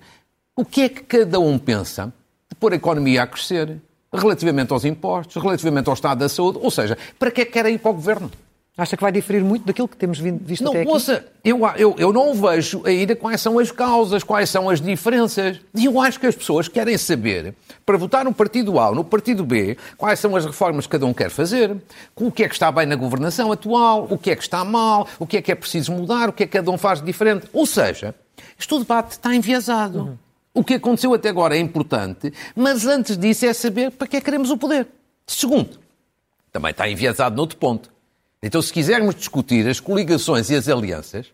o 0.55 0.63
que 0.63 0.81
é 0.81 0.89
que 0.89 1.01
cada 1.01 1.39
um 1.39 1.57
pensa 1.57 2.13
de 2.47 2.53
pôr 2.53 2.71
a 2.71 2.75
economia 2.75 3.23
a 3.23 3.27
crescer, 3.27 3.81
relativamente 4.13 4.73
aos 4.73 4.85
impostos, 4.85 5.41
relativamente 5.41 5.87
ao 5.87 5.93
estado 5.93 6.19
da 6.19 6.29
saúde, 6.29 6.59
ou 6.61 6.71
seja, 6.71 6.97
para 7.17 7.31
que 7.31 7.41
é 7.41 7.45
que 7.45 7.51
querem 7.51 7.75
ir 7.75 7.79
para 7.79 7.91
o 7.91 7.93
governo? 7.93 8.31
Acha 8.79 8.95
que 8.95 9.03
vai 9.03 9.11
diferir 9.11 9.43
muito 9.43 9.65
daquilo 9.65 9.89
que 9.89 9.97
temos 9.97 10.17
visto 10.19 10.63
não, 10.63 10.71
até 10.71 10.83
aqui? 10.83 10.89
Ouça, 10.89 11.25
eu, 11.43 11.59
eu, 11.75 11.95
eu 11.97 12.13
não 12.13 12.33
vejo 12.33 12.81
ainda 12.85 13.13
quais 13.13 13.41
são 13.41 13.59
as 13.59 13.73
causas, 13.73 14.23
quais 14.23 14.49
são 14.49 14.69
as 14.69 14.79
diferenças. 14.79 15.59
E 15.75 15.83
eu 15.83 15.99
acho 15.99 16.17
que 16.17 16.25
as 16.25 16.33
pessoas 16.33 16.69
querem 16.69 16.97
saber, 16.97 17.53
para 17.85 17.97
votar 17.97 18.23
no 18.23 18.33
partido 18.33 18.79
A 18.79 18.87
ou 18.87 18.95
no 18.95 19.03
partido 19.03 19.43
B, 19.43 19.77
quais 19.97 20.17
são 20.21 20.33
as 20.33 20.45
reformas 20.45 20.85
que 20.85 20.93
cada 20.93 21.05
um 21.05 21.13
quer 21.13 21.29
fazer, 21.29 21.75
o 22.15 22.31
que 22.31 22.43
é 22.43 22.47
que 22.47 22.55
está 22.55 22.71
bem 22.71 22.85
na 22.85 22.95
governação 22.95 23.51
atual, 23.51 24.07
o 24.09 24.17
que 24.17 24.31
é 24.31 24.35
que 24.35 24.43
está 24.43 24.63
mal, 24.63 25.05
o 25.19 25.27
que 25.27 25.35
é 25.35 25.41
que 25.41 25.51
é 25.51 25.55
preciso 25.55 25.91
mudar, 25.91 26.29
o 26.29 26.33
que 26.33 26.43
é 26.43 26.45
que 26.45 26.53
cada 26.53 26.71
um 26.71 26.77
faz 26.77 26.99
de 27.01 27.05
diferente. 27.05 27.47
Ou 27.51 27.65
seja, 27.65 28.15
este 28.57 28.79
debate 28.79 29.11
está 29.11 29.35
enviesado. 29.35 29.99
Uhum. 29.99 30.17
O 30.53 30.63
que 30.63 30.75
aconteceu 30.75 31.13
até 31.13 31.29
agora 31.29 31.55
é 31.55 31.59
importante, 31.59 32.33
mas 32.55 32.85
antes 32.85 33.17
disso 33.17 33.45
é 33.45 33.53
saber 33.53 33.91
para 33.91 34.07
que 34.07 34.17
é 34.17 34.19
que 34.19 34.25
queremos 34.25 34.49
o 34.49 34.57
poder. 34.57 34.87
Segundo, 35.27 35.79
também 36.51 36.71
está 36.71 36.89
enviesado 36.89 37.35
noutro 37.35 37.57
ponto. 37.57 37.91
Então, 38.41 38.61
se 38.61 38.73
quisermos 38.73 39.15
discutir 39.15 39.67
as 39.67 39.79
coligações 39.79 40.49
e 40.49 40.55
as 40.55 40.67
alianças, 40.67 41.27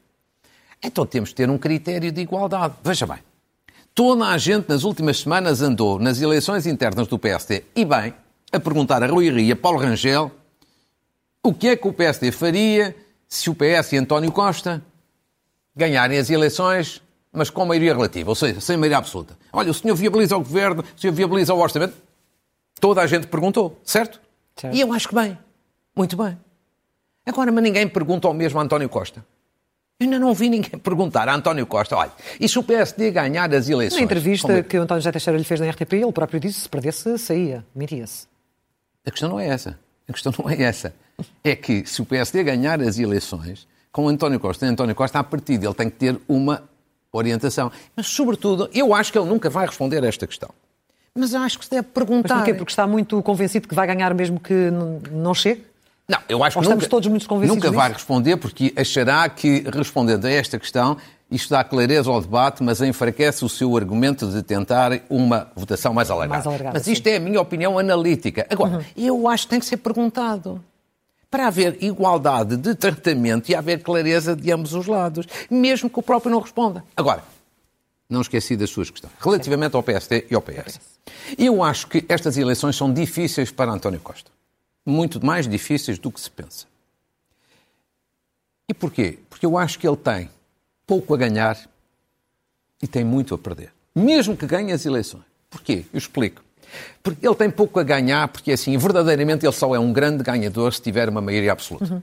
então 0.83 1.05
temos 1.05 1.29
de 1.29 1.35
ter 1.35 1.49
um 1.49 1.57
critério 1.57 2.11
de 2.11 2.21
igualdade. 2.21 2.75
Veja 2.83 3.05
bem, 3.05 3.19
toda 3.93 4.25
a 4.25 4.37
gente 4.37 4.67
nas 4.67 4.83
últimas 4.83 5.19
semanas 5.19 5.61
andou 5.61 5.99
nas 5.99 6.19
eleições 6.19 6.65
internas 6.65 7.07
do 7.07 7.17
PSD, 7.17 7.63
e 7.75 7.85
bem, 7.85 8.13
a 8.51 8.59
perguntar 8.59 9.01
a 9.03 9.07
Rui 9.07 9.29
Rio 9.29 9.39
e 9.39 9.51
a 9.51 9.55
Paulo 9.55 9.79
Rangel 9.79 10.31
o 11.45 11.53
que 11.53 11.67
é 11.67 11.75
que 11.75 11.87
o 11.87 11.93
PSD 11.93 12.31
faria 12.31 12.95
se 13.27 13.51
o 13.51 13.55
PS 13.55 13.93
e 13.93 13.97
António 13.97 14.31
Costa 14.31 14.83
ganharem 15.75 16.17
as 16.17 16.31
eleições, 16.31 17.03
mas 17.35 17.49
com 17.49 17.65
maioria 17.65 17.93
relativa, 17.93 18.29
ou 18.29 18.35
seja, 18.35 18.59
sem 18.61 18.77
maioria 18.77 18.97
absoluta. 18.97 19.37
Olha, 19.51 19.71
o 19.71 19.73
senhor 19.73 19.95
viabiliza 19.95 20.35
o 20.35 20.39
governo, 20.39 20.83
o 20.95 20.99
senhor 20.99 21.13
viabiliza 21.13 21.53
o 21.53 21.59
orçamento. 21.59 21.93
Toda 22.79 23.01
a 23.01 23.07
gente 23.07 23.27
perguntou, 23.27 23.79
certo? 23.83 24.19
certo. 24.55 24.75
E 24.75 24.81
eu 24.81 24.91
acho 24.93 25.07
que 25.07 25.15
bem, 25.15 25.37
muito 25.95 26.15
bem. 26.15 26.37
Agora, 27.25 27.51
mas 27.51 27.63
ninguém 27.63 27.87
pergunta 27.87 28.27
ao 28.27 28.33
mesmo 28.33 28.59
António 28.59 28.87
Costa. 28.87 29.25
Eu 29.99 30.05
ainda 30.05 30.19
não 30.19 30.33
vi 30.33 30.49
ninguém 30.49 30.77
perguntar 30.79 31.27
a 31.29 31.35
António 31.35 31.65
Costa, 31.65 31.95
olha, 31.95 32.11
e 32.39 32.47
se 32.47 32.59
o 32.59 32.63
PSD 32.63 33.11
ganhar 33.11 33.53
as 33.53 33.69
eleições? 33.69 33.99
Na 33.99 34.03
entrevista 34.03 34.51
é? 34.53 34.63
que 34.63 34.77
o 34.77 34.81
António 34.81 35.01
José 35.01 35.11
Teixeira 35.11 35.37
lhe 35.37 35.45
fez 35.45 35.59
na 35.59 35.69
RTP, 35.69 35.93
ele 35.93 36.11
próprio 36.11 36.39
disse 36.39 36.55
que 36.55 36.63
se 36.63 36.69
perdesse, 36.69 37.17
saía, 37.17 37.65
mentia-se. 37.73 38.27
A 39.05 39.11
questão 39.11 39.29
não 39.29 39.39
é 39.39 39.47
essa. 39.47 39.79
A 40.07 40.11
questão 40.11 40.33
não 40.37 40.49
é 40.49 40.61
essa. 40.61 40.93
É 41.43 41.55
que 41.55 41.85
se 41.85 42.01
o 42.01 42.05
PSD 42.05 42.43
ganhar 42.43 42.81
as 42.81 42.99
eleições, 42.99 43.67
com 43.91 44.09
António 44.09 44.39
Costa, 44.39 44.65
António 44.65 44.93
Costa, 44.93 45.19
a 45.19 45.23
partir 45.23 45.57
dele 45.57 45.73
tem 45.73 45.89
que 45.89 45.95
ter 45.95 46.19
uma 46.27 46.63
orientação. 47.17 47.71
Mas, 47.95 48.07
sobretudo, 48.07 48.69
eu 48.73 48.93
acho 48.93 49.11
que 49.11 49.17
ele 49.17 49.27
nunca 49.27 49.49
vai 49.49 49.65
responder 49.65 50.03
a 50.03 50.07
esta 50.07 50.25
questão. 50.27 50.49
Mas 51.17 51.33
acho 51.33 51.57
que 51.57 51.65
se 51.65 51.71
deve 51.71 51.87
perguntar. 51.87 52.35
Mas 52.35 52.43
porquê? 52.43 52.53
Porque 52.53 52.71
está 52.71 52.85
muito 52.85 53.21
convencido 53.23 53.67
que 53.67 53.75
vai 53.75 53.87
ganhar 53.87 54.13
mesmo 54.13 54.39
que 54.39 54.69
não 55.11 55.33
chegue? 55.33 55.63
Não, 56.07 56.19
eu 56.29 56.43
acho 56.43 56.57
Ou 56.57 56.61
que 56.61 56.65
estamos 56.67 56.83
nunca, 56.83 56.89
todos 56.89 57.07
muito 57.07 57.27
convencidos 57.27 57.63
nunca 57.63 57.75
vai 57.75 57.91
responder, 57.91 58.37
porque 58.37 58.71
achará 58.77 59.27
que, 59.27 59.63
respondendo 59.73 60.25
a 60.25 60.29
esta 60.29 60.59
questão, 60.59 60.97
isto 61.31 61.49
dá 61.49 61.63
clareza 61.63 62.11
ao 62.11 62.21
debate, 62.21 62.61
mas 62.61 62.79
enfraquece 62.81 63.43
o 63.43 63.49
seu 63.49 63.75
argumento 63.75 64.27
de 64.27 64.43
tentar 64.43 64.91
uma 65.09 65.47
votação 65.55 65.93
mais 65.93 66.11
alargada. 66.11 66.35
Mais 66.35 66.45
alargada 66.45 66.73
mas 66.77 66.87
isto 66.87 67.03
sim. 67.03 67.15
é 67.15 67.17
a 67.17 67.19
minha 67.19 67.41
opinião 67.41 67.79
analítica. 67.79 68.45
Agora, 68.49 68.77
uhum. 68.77 68.83
eu 68.95 69.27
acho 69.27 69.45
que 69.45 69.49
tem 69.49 69.59
que 69.59 69.65
ser 69.65 69.77
perguntado 69.77 70.63
para 71.35 71.47
haver 71.47 71.83
igualdade 71.83 72.55
de 72.55 72.73
tratamento 72.75 73.49
e 73.49 73.55
haver 73.55 73.83
clareza 73.83 74.33
de 74.33 74.49
ambos 74.53 74.73
os 74.73 74.87
lados, 74.87 75.27
mesmo 75.49 75.89
que 75.89 75.99
o 75.99 76.01
próprio 76.01 76.31
não 76.31 76.39
responda. 76.39 76.81
Agora, 76.95 77.25
não 78.09 78.21
esqueci 78.21 78.55
das 78.55 78.69
suas 78.69 78.89
questões. 78.89 79.11
Relativamente 79.19 79.75
ao 79.75 79.83
PSD 79.83 80.27
e 80.31 80.33
ao 80.33 80.41
PS. 80.41 80.79
Eu 81.37 81.61
acho 81.61 81.87
que 81.87 82.05
estas 82.07 82.37
eleições 82.37 82.77
são 82.77 82.93
difíceis 82.93 83.51
para 83.51 83.69
António 83.69 83.99
Costa. 83.99 84.31
Muito 84.85 85.25
mais 85.25 85.45
difíceis 85.45 85.99
do 85.99 86.09
que 86.09 86.21
se 86.21 86.31
pensa. 86.31 86.67
E 88.69 88.73
porquê? 88.73 89.19
Porque 89.29 89.45
eu 89.45 89.57
acho 89.57 89.77
que 89.77 89.85
ele 89.85 89.97
tem 89.97 90.29
pouco 90.87 91.13
a 91.13 91.17
ganhar 91.17 91.59
e 92.81 92.87
tem 92.87 93.03
muito 93.03 93.35
a 93.35 93.37
perder. 93.37 93.73
Mesmo 93.93 94.37
que 94.37 94.47
ganhe 94.47 94.71
as 94.71 94.85
eleições. 94.85 95.25
Porquê? 95.49 95.83
Eu 95.91 95.97
explico. 95.97 96.44
Porque 97.01 97.25
ele 97.25 97.35
tem 97.35 97.49
pouco 97.49 97.79
a 97.79 97.83
ganhar, 97.83 98.27
porque 98.27 98.51
assim, 98.51 98.77
verdadeiramente 98.77 99.45
ele 99.45 99.53
só 99.53 99.73
é 99.75 99.79
um 99.79 99.93
grande 99.93 100.23
ganhador 100.23 100.73
se 100.73 100.81
tiver 100.81 101.09
uma 101.09 101.21
maioria 101.21 101.51
absoluta. 101.51 101.93
Uhum. 101.93 102.01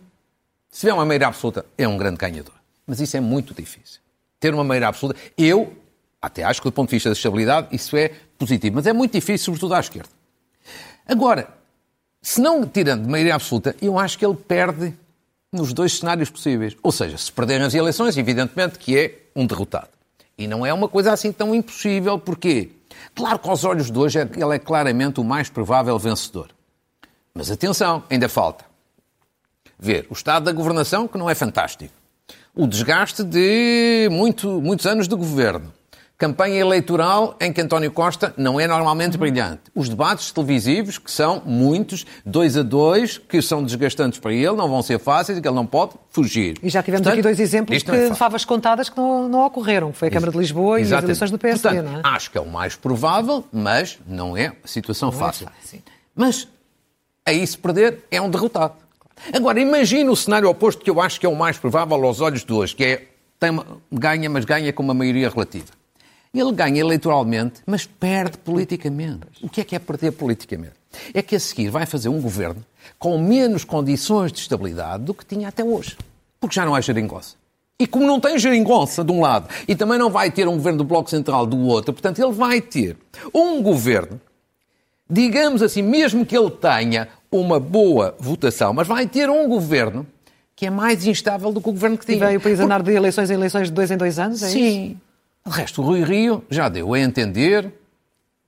Se 0.70 0.80
tiver 0.80 0.94
uma 0.94 1.04
maioria 1.04 1.28
absoluta, 1.28 1.66
é 1.76 1.86
um 1.86 1.96
grande 1.96 2.16
ganhador. 2.16 2.54
Mas 2.86 3.00
isso 3.00 3.16
é 3.16 3.20
muito 3.20 3.54
difícil. 3.54 4.00
Ter 4.40 4.54
uma 4.54 4.64
maioria 4.64 4.88
absoluta, 4.88 5.18
eu 5.36 5.72
até 6.20 6.44
acho 6.44 6.62
que 6.62 6.68
do 6.68 6.72
ponto 6.72 6.88
de 6.88 6.96
vista 6.96 7.08
da 7.08 7.14
estabilidade 7.14 7.68
isso 7.72 7.96
é 7.96 8.12
positivo, 8.38 8.76
mas 8.76 8.86
é 8.86 8.92
muito 8.92 9.12
difícil, 9.12 9.46
sobretudo 9.46 9.74
à 9.74 9.80
esquerda. 9.80 10.08
Agora, 11.06 11.48
se 12.20 12.40
não 12.40 12.64
tirando 12.64 13.02
de 13.02 13.08
maioria 13.08 13.34
absoluta, 13.34 13.74
eu 13.82 13.98
acho 13.98 14.16
que 14.16 14.24
ele 14.24 14.36
perde 14.36 14.94
nos 15.52 15.72
dois 15.72 15.98
cenários 15.98 16.30
possíveis. 16.30 16.76
Ou 16.82 16.92
seja, 16.92 17.18
se 17.18 17.30
perderem 17.30 17.66
as 17.66 17.74
eleições, 17.74 18.16
evidentemente 18.16 18.78
que 18.78 18.96
é 18.96 19.18
um 19.34 19.46
derrotado. 19.46 19.88
E 20.38 20.46
não 20.46 20.64
é 20.64 20.72
uma 20.72 20.88
coisa 20.88 21.12
assim 21.12 21.32
tão 21.32 21.54
impossível, 21.54 22.18
porquê? 22.18 22.70
Claro 23.14 23.38
que 23.38 23.48
aos 23.48 23.64
olhos 23.64 23.90
de 23.90 23.98
hoje 23.98 24.18
é 24.18 24.22
ele 24.22 24.54
é 24.54 24.58
claramente 24.58 25.20
o 25.20 25.24
mais 25.24 25.48
provável 25.48 25.98
vencedor. 25.98 26.48
Mas 27.34 27.50
atenção, 27.50 28.04
ainda 28.10 28.28
falta 28.28 28.64
ver 29.78 30.06
o 30.08 30.12
estado 30.12 30.44
da 30.44 30.52
governação, 30.52 31.08
que 31.08 31.18
não 31.18 31.28
é 31.28 31.34
fantástico. 31.34 31.92
O 32.54 32.66
desgaste 32.66 33.24
de 33.24 34.08
muito, 34.10 34.60
muitos 34.60 34.86
anos 34.86 35.08
de 35.08 35.16
governo 35.16 35.72
campanha 36.22 36.60
eleitoral 36.60 37.34
em 37.40 37.52
que 37.52 37.60
António 37.60 37.90
Costa 37.90 38.32
não 38.36 38.60
é 38.60 38.68
normalmente 38.68 39.18
brilhante. 39.18 39.62
Os 39.74 39.88
debates 39.88 40.30
televisivos, 40.30 40.96
que 40.96 41.10
são 41.10 41.42
muitos, 41.44 42.06
dois 42.24 42.56
a 42.56 42.62
dois, 42.62 43.18
que 43.18 43.42
são 43.42 43.64
desgastantes 43.64 44.20
para 44.20 44.32
ele, 44.32 44.52
não 44.52 44.68
vão 44.68 44.82
ser 44.82 45.00
fáceis 45.00 45.36
e 45.36 45.42
que 45.42 45.48
ele 45.48 45.56
não 45.56 45.66
pode 45.66 45.94
fugir. 46.10 46.58
E 46.62 46.70
já 46.70 46.80
tivemos 46.80 47.02
Portanto, 47.02 47.14
aqui 47.14 47.22
dois 47.22 47.40
exemplos 47.40 47.82
de 47.82 47.90
é 47.90 48.14
favas 48.14 48.44
contadas 48.44 48.88
que 48.88 48.96
não, 48.96 49.28
não 49.28 49.44
ocorreram. 49.44 49.92
Foi 49.92 50.06
a 50.06 50.10
Câmara 50.12 50.30
de 50.30 50.38
Lisboa 50.38 50.80
Exatamente. 50.80 50.92
e 50.92 50.94
as 50.94 51.04
eleições 51.04 51.30
do 51.32 51.38
PSD, 51.38 51.68
Portanto, 51.68 51.90
não 51.90 51.98
é? 51.98 52.14
Acho 52.14 52.30
que 52.30 52.38
é 52.38 52.40
o 52.40 52.46
mais 52.46 52.76
provável, 52.76 53.44
mas 53.52 53.98
não 54.06 54.36
é 54.36 54.52
situação 54.64 55.10
não 55.10 55.18
fácil. 55.18 55.48
É 55.48 55.60
fácil. 55.60 55.82
Mas 56.14 56.46
aí 57.26 57.44
se 57.44 57.58
perder 57.58 57.98
é 58.12 58.20
um 58.20 58.30
derrotado. 58.30 58.74
Agora, 59.34 59.58
imagine 59.58 60.08
o 60.08 60.14
cenário 60.14 60.48
oposto 60.48 60.84
que 60.84 60.90
eu 60.90 61.00
acho 61.00 61.18
que 61.18 61.26
é 61.26 61.28
o 61.28 61.34
mais 61.34 61.58
provável 61.58 61.96
aos 62.04 62.20
olhos 62.20 62.44
de 62.44 62.52
hoje, 62.52 62.76
que 62.76 62.84
é 62.84 63.08
tem, 63.40 63.50
ganha, 63.90 64.30
mas 64.30 64.44
ganha 64.44 64.72
com 64.72 64.84
uma 64.84 64.94
maioria 64.94 65.28
relativa. 65.28 65.81
Ele 66.34 66.52
ganha 66.52 66.80
eleitoralmente, 66.80 67.60
mas 67.66 67.84
perde 67.84 68.38
politicamente. 68.38 69.20
O 69.42 69.48
que 69.48 69.60
é 69.60 69.64
que 69.64 69.76
é 69.76 69.78
perder 69.78 70.12
politicamente? 70.12 70.74
É 71.12 71.20
que 71.20 71.36
a 71.36 71.40
seguir 71.40 71.68
vai 71.68 71.84
fazer 71.84 72.08
um 72.08 72.20
governo 72.20 72.64
com 72.98 73.18
menos 73.18 73.64
condições 73.64 74.32
de 74.32 74.40
estabilidade 74.40 75.04
do 75.04 75.12
que 75.12 75.26
tinha 75.26 75.48
até 75.48 75.62
hoje. 75.62 75.96
Porque 76.40 76.54
já 76.54 76.64
não 76.64 76.74
há 76.74 76.80
geringonça. 76.80 77.36
E 77.78 77.86
como 77.86 78.06
não 78.06 78.20
tem 78.20 78.38
geringonça 78.38 79.04
de 79.04 79.12
um 79.12 79.20
lado 79.20 79.48
e 79.66 79.74
também 79.74 79.98
não 79.98 80.08
vai 80.08 80.30
ter 80.30 80.48
um 80.48 80.56
governo 80.56 80.78
do 80.78 80.84
Bloco 80.84 81.10
Central 81.10 81.44
do 81.44 81.58
outro, 81.66 81.92
portanto, 81.92 82.22
ele 82.22 82.32
vai 82.32 82.60
ter 82.60 82.96
um 83.34 83.62
governo, 83.62 84.20
digamos 85.10 85.62
assim, 85.62 85.82
mesmo 85.82 86.24
que 86.24 86.36
ele 86.36 86.50
tenha 86.50 87.08
uma 87.30 87.58
boa 87.58 88.14
votação, 88.18 88.72
mas 88.72 88.86
vai 88.86 89.06
ter 89.06 89.28
um 89.28 89.48
governo 89.48 90.06
que 90.54 90.66
é 90.66 90.70
mais 90.70 91.04
instável 91.06 91.50
do 91.50 91.60
que 91.60 91.68
o 91.68 91.72
governo 91.72 91.98
que 91.98 92.06
tinha. 92.06 92.16
E 92.16 92.20
veio 92.20 92.38
o 92.38 92.42
país 92.42 92.60
andar 92.60 92.82
de 92.82 92.92
eleições 92.92 93.30
em 93.30 93.34
eleições 93.34 93.68
de 93.68 93.72
dois 93.74 93.90
em 93.90 93.96
dois 93.96 94.18
anos, 94.18 94.42
é 94.42 94.48
Sim. 94.48 94.86
Isso? 94.92 95.11
O 95.44 95.50
resto, 95.50 95.82
o 95.82 95.84
Rui 95.84 96.04
Rio 96.04 96.44
já 96.48 96.68
deu 96.68 96.94
a 96.94 97.00
entender 97.00 97.72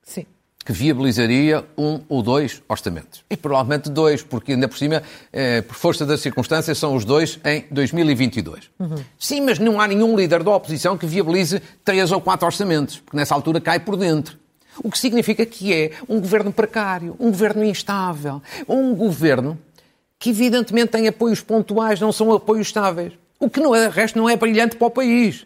Sim. 0.01 0.25
que 0.63 0.71
viabilizaria 0.71 1.65
um 1.77 1.99
ou 2.07 2.23
dois 2.23 2.61
orçamentos. 2.69 3.23
E 3.29 3.35
provavelmente 3.35 3.89
dois, 3.89 4.23
porque 4.23 4.53
ainda 4.53 4.67
por 4.67 4.77
cima, 4.77 5.03
eh, 5.31 5.61
por 5.61 5.75
força 5.75 6.05
das 6.05 6.21
circunstâncias, 6.21 6.77
são 6.77 6.95
os 6.95 7.03
dois 7.03 7.39
em 7.43 7.65
2022. 7.69 8.69
Uhum. 8.79 8.95
Sim, 9.19 9.41
mas 9.41 9.59
não 9.59 9.81
há 9.81 9.87
nenhum 9.87 10.15
líder 10.15 10.41
da 10.41 10.55
oposição 10.55 10.97
que 10.97 11.05
viabilize 11.05 11.61
três 11.83 12.11
ou 12.11 12.21
quatro 12.21 12.45
orçamentos, 12.45 12.99
porque 12.99 13.17
nessa 13.17 13.35
altura 13.35 13.59
cai 13.59 13.79
por 13.79 13.97
dentro. 13.97 14.37
O 14.83 14.89
que 14.89 14.97
significa 14.97 15.45
que 15.45 15.73
é 15.73 15.91
um 16.07 16.19
governo 16.19 16.51
precário, 16.51 17.15
um 17.19 17.29
governo 17.29 17.63
instável, 17.63 18.41
um 18.67 18.93
governo 18.95 19.57
que 20.17 20.29
evidentemente 20.29 20.91
tem 20.91 21.07
apoios 21.07 21.41
pontuais, 21.41 21.99
não 21.99 22.11
são 22.11 22.31
apoios 22.33 22.67
estáveis. 22.67 23.13
O 23.39 23.49
que 23.49 23.59
não 23.59 23.75
é, 23.75 23.87
resto 23.89 24.17
não 24.17 24.29
é 24.29 24.35
brilhante 24.35 24.75
para 24.75 24.87
o 24.87 24.91
país. 24.91 25.45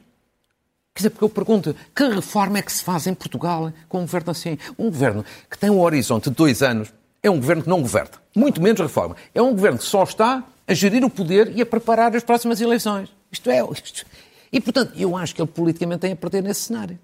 Quer 0.93 1.01
dizer, 1.01 1.09
porque 1.11 1.23
eu 1.23 1.29
pergunto, 1.29 1.75
que 1.95 2.03
reforma 2.03 2.57
é 2.57 2.61
que 2.61 2.71
se 2.71 2.83
faz 2.83 3.07
em 3.07 3.13
Portugal 3.13 3.71
com 3.87 3.99
um 3.99 4.01
governo 4.01 4.31
assim? 4.31 4.57
Um 4.77 4.85
governo 4.85 5.25
que 5.49 5.57
tem 5.57 5.69
um 5.69 5.79
horizonte 5.79 6.29
de 6.29 6.35
dois 6.35 6.61
anos 6.61 6.91
é 7.21 7.29
um 7.29 7.35
governo 7.35 7.63
que 7.63 7.69
não 7.69 7.81
governa. 7.81 8.11
Muito 8.35 8.61
menos 8.61 8.79
reforma. 8.79 9.15
É 9.33 9.41
um 9.41 9.51
governo 9.51 9.77
que 9.77 9.85
só 9.85 10.03
está 10.03 10.43
a 10.67 10.73
gerir 10.73 11.03
o 11.03 11.09
poder 11.09 11.55
e 11.55 11.61
a 11.61 11.65
preparar 11.65 12.15
as 12.15 12.23
próximas 12.23 12.61
eleições. 12.61 13.09
Isto 13.31 13.49
é. 13.49 13.61
Isto... 13.71 14.05
E, 14.51 14.59
portanto, 14.59 14.93
eu 14.95 15.15
acho 15.15 15.35
que 15.35 15.41
ele 15.41 15.49
politicamente 15.49 16.01
tem 16.01 16.11
a 16.11 16.15
perder 16.15 16.43
nesse 16.43 16.61
cenário. 16.61 16.97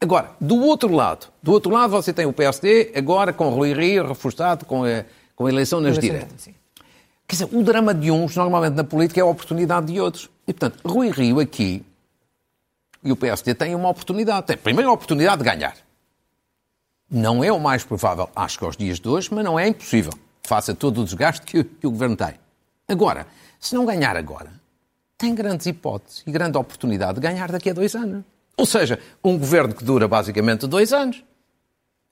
Agora, 0.00 0.32
do 0.40 0.56
outro 0.56 0.92
lado, 0.92 1.28
do 1.42 1.52
outro 1.52 1.72
lado 1.72 1.90
você 1.90 2.12
tem 2.12 2.26
o 2.26 2.32
PSD, 2.32 2.92
agora 2.94 3.32
com 3.32 3.48
Rui 3.48 3.72
Rio 3.72 4.06
reforçado 4.06 4.66
com 4.66 4.84
a, 4.84 5.04
com 5.34 5.46
a 5.46 5.48
eleição 5.48 5.80
nas 5.80 5.98
diretas. 5.98 6.50
Quer 7.26 7.36
dizer, 7.36 7.48
o 7.50 7.62
drama 7.62 7.94
de 7.94 8.10
uns, 8.10 8.36
normalmente 8.36 8.74
na 8.74 8.84
política, 8.84 9.20
é 9.20 9.22
a 9.22 9.26
oportunidade 9.26 9.86
de 9.86 9.98
outros. 9.98 10.28
E, 10.46 10.52
portanto, 10.52 10.80
Rui 10.86 11.10
Rio 11.10 11.40
aqui 11.40 11.82
e 13.04 13.12
o 13.12 13.16
PSD 13.16 13.54
tem 13.54 13.74
uma 13.74 13.88
oportunidade. 13.88 14.46
Tem 14.46 14.84
a 14.84 14.90
oportunidade 14.90 15.38
de 15.38 15.44
ganhar. 15.44 15.76
Não 17.10 17.44
é 17.44 17.52
o 17.52 17.60
mais 17.60 17.84
provável, 17.84 18.28
acho 18.34 18.58
que 18.58 18.64
aos 18.64 18.76
dias 18.76 18.98
de 18.98 19.08
hoje, 19.08 19.28
mas 19.32 19.44
não 19.44 19.58
é 19.58 19.68
impossível. 19.68 20.12
Faça 20.42 20.74
todo 20.74 21.02
o 21.02 21.04
desgaste 21.04 21.42
que, 21.42 21.62
que 21.62 21.86
o 21.86 21.90
Governo 21.90 22.16
tem. 22.16 22.34
Agora, 22.88 23.26
se 23.60 23.74
não 23.74 23.84
ganhar 23.84 24.16
agora, 24.16 24.52
tem 25.16 25.34
grandes 25.34 25.66
hipóteses 25.66 26.22
e 26.26 26.30
grande 26.30 26.58
oportunidade 26.58 27.14
de 27.14 27.20
ganhar 27.20 27.52
daqui 27.52 27.70
a 27.70 27.72
dois 27.72 27.94
anos. 27.94 28.24
Ou 28.56 28.66
seja, 28.66 28.98
um 29.22 29.38
governo 29.38 29.74
que 29.74 29.84
dura 29.84 30.06
basicamente 30.06 30.66
dois 30.66 30.92
anos. 30.92 31.22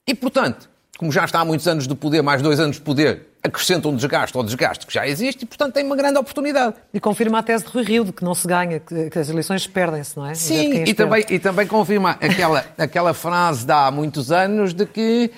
E, 0.07 0.15
portanto, 0.15 0.69
como 0.99 1.13
já 1.13 1.25
está 1.25 1.41
há 1.41 1.45
muitos 1.45 1.67
anos 1.69 1.87
de 1.87 1.95
poder, 1.95 2.23
mais 2.23 2.43
dois 2.43 2.59
anos 2.59 2.77
de 2.77 2.83
poder, 2.83 3.29
acrescenta 3.43 3.89
um 3.89 3.97
desgaste 3.97 4.37
ao 4.37 4.43
desgaste 4.43 4.87
que 4.87 4.95
já 4.95 5.07
existe 5.07 5.43
e, 5.43 5.47
portanto, 5.47 5.75
tem 5.75 5.85
uma 5.85 5.97
grande 5.97 6.19
oportunidade. 6.19 6.77
E 6.95 7.01
confirma 7.01 7.41
a 7.41 7.43
tese 7.43 7.65
de 7.65 7.71
Rui 7.71 7.83
Rio, 7.83 8.05
de 8.05 8.13
que 8.13 8.25
não 8.25 8.35
se 8.35 8.47
ganha, 8.47 8.79
que, 8.79 9.19
as 9.19 9.29
eleições 9.29 9.67
perdem-se, 9.67 10.17
não 10.17 10.27
é? 10.27 10.35
Sim, 10.35 10.85
e 10.85 10.95
também, 10.95 11.25
e 11.29 11.39
também 11.39 11.67
confirma 11.67 12.13
aquela, 12.21 12.65
aquela 12.79 13.13
frase 13.15 13.67
de 13.67 13.73
há 13.73 13.91
muitos 13.91 14.31
anos 14.31 14.73
de 14.73 14.87
que 14.87 15.31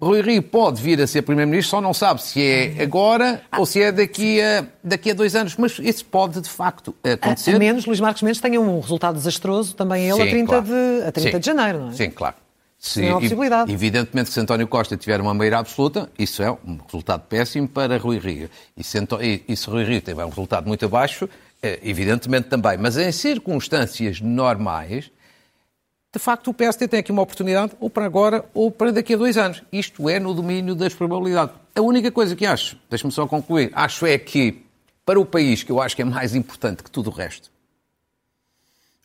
Rui 0.00 0.20
Rio 0.20 0.42
pode 0.42 0.82
vir 0.82 1.00
a 1.00 1.06
ser 1.06 1.22
Primeiro-Ministro, 1.22 1.70
só 1.70 1.80
não 1.80 1.94
sabe 1.94 2.22
se 2.22 2.42
é 2.42 2.82
agora 2.82 3.42
ou 3.56 3.64
se 3.64 3.82
é 3.82 3.90
daqui 3.90 4.40
a, 4.42 4.66
daqui 4.84 5.10
a 5.10 5.14
dois 5.14 5.34
anos. 5.34 5.56
Mas 5.56 5.78
isso 5.78 6.04
pode, 6.04 6.40
de 6.40 6.50
facto, 6.50 6.94
acontecer. 7.02 7.52
A, 7.52 7.56
a 7.56 7.58
menos 7.58 7.86
Luís 7.86 8.00
Marcos 8.00 8.22
Mendes 8.22 8.40
tenha 8.40 8.60
um 8.60 8.80
resultado 8.80 9.14
desastroso, 9.14 9.74
também 9.74 10.08
ele, 10.08 10.16
Sim, 10.16 10.22
a 10.22 10.30
30, 10.30 10.46
claro. 10.46 10.64
de, 10.64 11.06
a 11.06 11.12
30 11.12 11.40
de 11.40 11.46
janeiro, 11.46 11.78
não 11.80 11.88
é? 11.88 11.92
Sim, 11.92 12.10
claro. 12.10 12.36
Se, 12.78 13.04
é 13.04 13.10
uma 13.10 13.20
possibilidade. 13.20 13.72
Evidentemente 13.72 14.30
se 14.30 14.38
António 14.38 14.68
Costa 14.68 14.96
tiver 14.96 15.20
uma 15.20 15.32
maioria 15.32 15.58
absoluta, 15.58 16.10
isso 16.18 16.42
é 16.42 16.50
um 16.50 16.78
resultado 16.84 17.22
péssimo 17.22 17.66
para 17.66 17.96
Rui 17.96 18.18
Rio. 18.18 18.50
E 18.76 18.84
se, 18.84 18.98
e 19.48 19.56
se 19.56 19.70
Rui 19.70 19.84
Rio 19.84 20.00
tiver 20.00 20.24
um 20.24 20.28
resultado 20.28 20.66
muito 20.66 20.84
abaixo, 20.84 21.28
é, 21.62 21.80
evidentemente 21.82 22.48
também. 22.48 22.76
Mas 22.76 22.96
em 22.96 23.10
circunstâncias 23.10 24.20
normais, 24.20 25.10
de 26.12 26.18
facto 26.18 26.48
o 26.48 26.54
PSD 26.54 26.88
tem 26.88 27.00
aqui 27.00 27.10
uma 27.10 27.22
oportunidade 27.22 27.72
ou 27.80 27.90
para 27.90 28.04
agora 28.04 28.44
ou 28.54 28.70
para 28.70 28.92
daqui 28.92 29.14
a 29.14 29.16
dois 29.16 29.36
anos. 29.36 29.62
Isto 29.72 30.08
é 30.08 30.20
no 30.20 30.34
domínio 30.34 30.74
das 30.74 30.94
probabilidades. 30.94 31.54
A 31.74 31.80
única 31.80 32.10
coisa 32.10 32.36
que 32.36 32.46
acho, 32.46 32.78
deixe-me 32.88 33.12
só 33.12 33.26
concluir, 33.26 33.70
acho 33.74 34.06
é 34.06 34.18
que 34.18 34.64
para 35.04 35.20
o 35.20 35.24
país, 35.24 35.62
que 35.62 35.70
eu 35.70 35.80
acho 35.80 35.94
que 35.94 36.02
é 36.02 36.04
mais 36.04 36.34
importante 36.34 36.82
que 36.82 36.90
tudo 36.90 37.10
o 37.10 37.12
resto, 37.12 37.50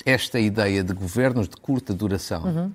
esta 0.05 0.39
ideia 0.39 0.83
de 0.83 0.93
governos 0.93 1.47
de 1.47 1.55
curta 1.57 1.93
duração 1.93 2.43
uhum. 2.43 2.71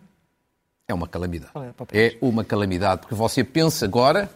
É 0.89 0.95
uma 0.95 1.09
calamidade. 1.09 1.53
É, 1.93 2.07
é 2.07 2.19
uma 2.21 2.45
calamidade, 2.45 3.01
porque 3.01 3.15
você 3.15 3.43
pensa 3.43 3.85
agora 3.85 4.31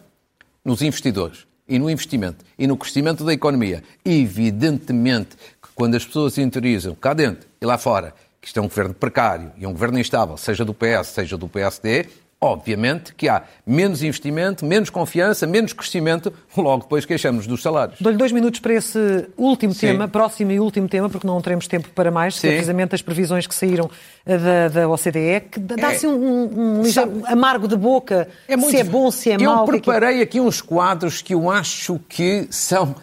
nos 0.63 0.81
investidores 0.81 1.47
e 1.67 1.79
no 1.79 1.89
investimento 1.89 2.43
e 2.57 2.67
no 2.67 2.75
crescimento 2.75 3.23
da 3.23 3.33
economia. 3.33 3.83
Evidentemente 4.03 5.37
que 5.61 5.69
quando 5.73 5.95
as 5.95 6.05
pessoas 6.05 6.33
se 6.33 6.41
interiorizam 6.41 6.93
cá 6.93 7.13
dentro 7.13 7.47
e 7.59 7.65
lá 7.65 7.77
fora 7.77 8.13
que 8.41 8.47
isto 8.47 8.59
é 8.59 8.61
um 8.61 8.67
governo 8.67 8.93
precário 8.93 9.51
e 9.55 9.67
um 9.67 9.71
governo 9.71 9.99
instável, 9.99 10.35
seja 10.35 10.65
do 10.65 10.73
PS, 10.73 11.07
seja 11.07 11.37
do 11.37 11.47
PSD, 11.47 12.07
obviamente 12.43 13.13
que 13.13 13.29
há 13.29 13.43
menos 13.63 14.01
investimento, 14.01 14.65
menos 14.65 14.89
confiança, 14.89 15.45
menos 15.45 15.73
crescimento, 15.73 16.33
logo 16.57 16.83
depois 16.83 17.05
queixamos 17.05 17.45
dos 17.45 17.61
salários. 17.61 18.01
Dou-lhe 18.01 18.17
dois 18.17 18.31
minutos 18.31 18.59
para 18.59 18.73
esse 18.73 19.27
último 19.37 19.75
Sim. 19.75 19.87
tema, 19.87 20.07
próximo 20.07 20.51
e 20.51 20.59
último 20.59 20.89
tema, 20.89 21.07
porque 21.07 21.27
não 21.27 21.39
teremos 21.39 21.67
tempo 21.67 21.89
para 21.89 22.09
mais, 22.09 22.39
que 22.39 22.47
é 22.47 22.51
precisamente 22.51 22.95
as 22.95 23.01
previsões 23.03 23.45
que 23.45 23.53
saíram 23.53 23.91
eh, 24.25 24.37
da, 24.39 24.67
da 24.69 24.89
OCDE, 24.89 25.41
que 25.51 25.59
dá-se 25.59 26.07
é, 26.07 26.09
um, 26.09 26.79
um, 26.79 26.81
ligeiro 26.81 27.21
amargo 27.27 27.67
de 27.67 27.75
boca, 27.75 28.27
é 28.47 28.57
muito, 28.57 28.71
se 28.71 28.77
é 28.77 28.83
bom, 28.83 29.11
se 29.11 29.29
é 29.29 29.35
eu 29.35 29.41
mau. 29.41 29.59
Eu 29.59 29.65
preparei 29.65 30.19
é 30.19 30.23
aqui 30.23 30.39
uns 30.39 30.61
quadros 30.61 31.21
que 31.21 31.35
eu 31.35 31.47
acho 31.47 31.99
que 32.09 32.47
são 32.49 32.95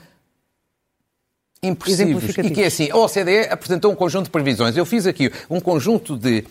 impressivos. 1.62 2.36
E 2.38 2.50
que 2.50 2.62
é 2.62 2.66
assim, 2.66 2.90
a 2.90 2.96
OCDE 2.96 3.48
apresentou 3.50 3.92
um 3.92 3.94
conjunto 3.94 4.24
de 4.24 4.30
previsões. 4.30 4.76
Eu 4.76 4.84
fiz 4.84 5.06
aqui 5.06 5.30
um 5.48 5.60
conjunto 5.60 6.16
de 6.16 6.44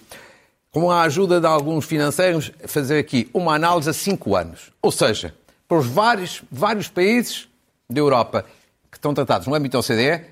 com 0.79 0.91
a 0.91 1.01
ajuda 1.01 1.41
de 1.41 1.47
alguns 1.47 1.85
financeiros, 1.85 2.51
fazer 2.67 2.99
aqui 2.99 3.27
uma 3.33 3.55
análise 3.55 3.89
a 3.89 3.93
cinco 3.93 4.35
anos. 4.35 4.71
Ou 4.79 4.91
seja, 4.91 5.33
para 5.67 5.79
os 5.79 5.87
vários, 5.87 6.43
vários 6.51 6.87
países 6.87 7.47
da 7.89 7.99
Europa 7.99 8.45
que 8.91 8.95
estão 8.95 9.11
tratados 9.11 9.47
no 9.47 9.55
âmbito 9.55 9.73
da 9.73 9.79
OCDE, 9.79 10.25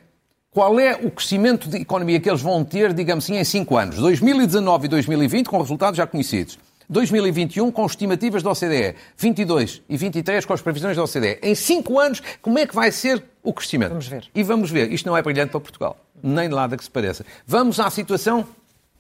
qual 0.51 0.79
é 0.79 0.93
o 0.93 1.09
crescimento 1.09 1.67
de 1.67 1.77
economia 1.77 2.19
que 2.19 2.29
eles 2.29 2.43
vão 2.43 2.63
ter, 2.63 2.93
digamos 2.93 3.25
assim, 3.25 3.37
em 3.37 3.43
cinco 3.43 3.75
anos? 3.75 3.95
2019 3.95 4.85
e 4.85 4.89
2020, 4.89 5.47
com 5.47 5.57
resultados 5.57 5.97
já 5.97 6.05
conhecidos. 6.05 6.59
2021 6.89 7.71
com 7.71 7.83
estimativas 7.83 8.43
da 8.43 8.51
OCDE, 8.51 8.93
22 9.17 9.81
e 9.89 9.97
23 9.97 10.45
com 10.45 10.53
as 10.53 10.61
previsões 10.61 10.95
da 10.95 11.03
OCDE. 11.03 11.39
Em 11.41 11.55
cinco 11.55 11.99
anos, 11.99 12.21
como 12.39 12.59
é 12.59 12.67
que 12.67 12.75
vai 12.75 12.91
ser 12.91 13.23
o 13.41 13.51
crescimento? 13.51 13.89
Vamos 13.89 14.07
ver. 14.07 14.27
E 14.35 14.43
vamos 14.43 14.69
ver. 14.69 14.91
Isto 14.91 15.07
não 15.07 15.17
é 15.17 15.23
brilhante 15.23 15.49
para 15.49 15.59
Portugal, 15.59 15.97
nem 16.21 16.47
de 16.47 16.53
nada 16.53 16.77
que 16.77 16.83
se 16.83 16.91
pareça. 16.91 17.25
Vamos 17.47 17.79
à 17.79 17.89
situação 17.89 18.47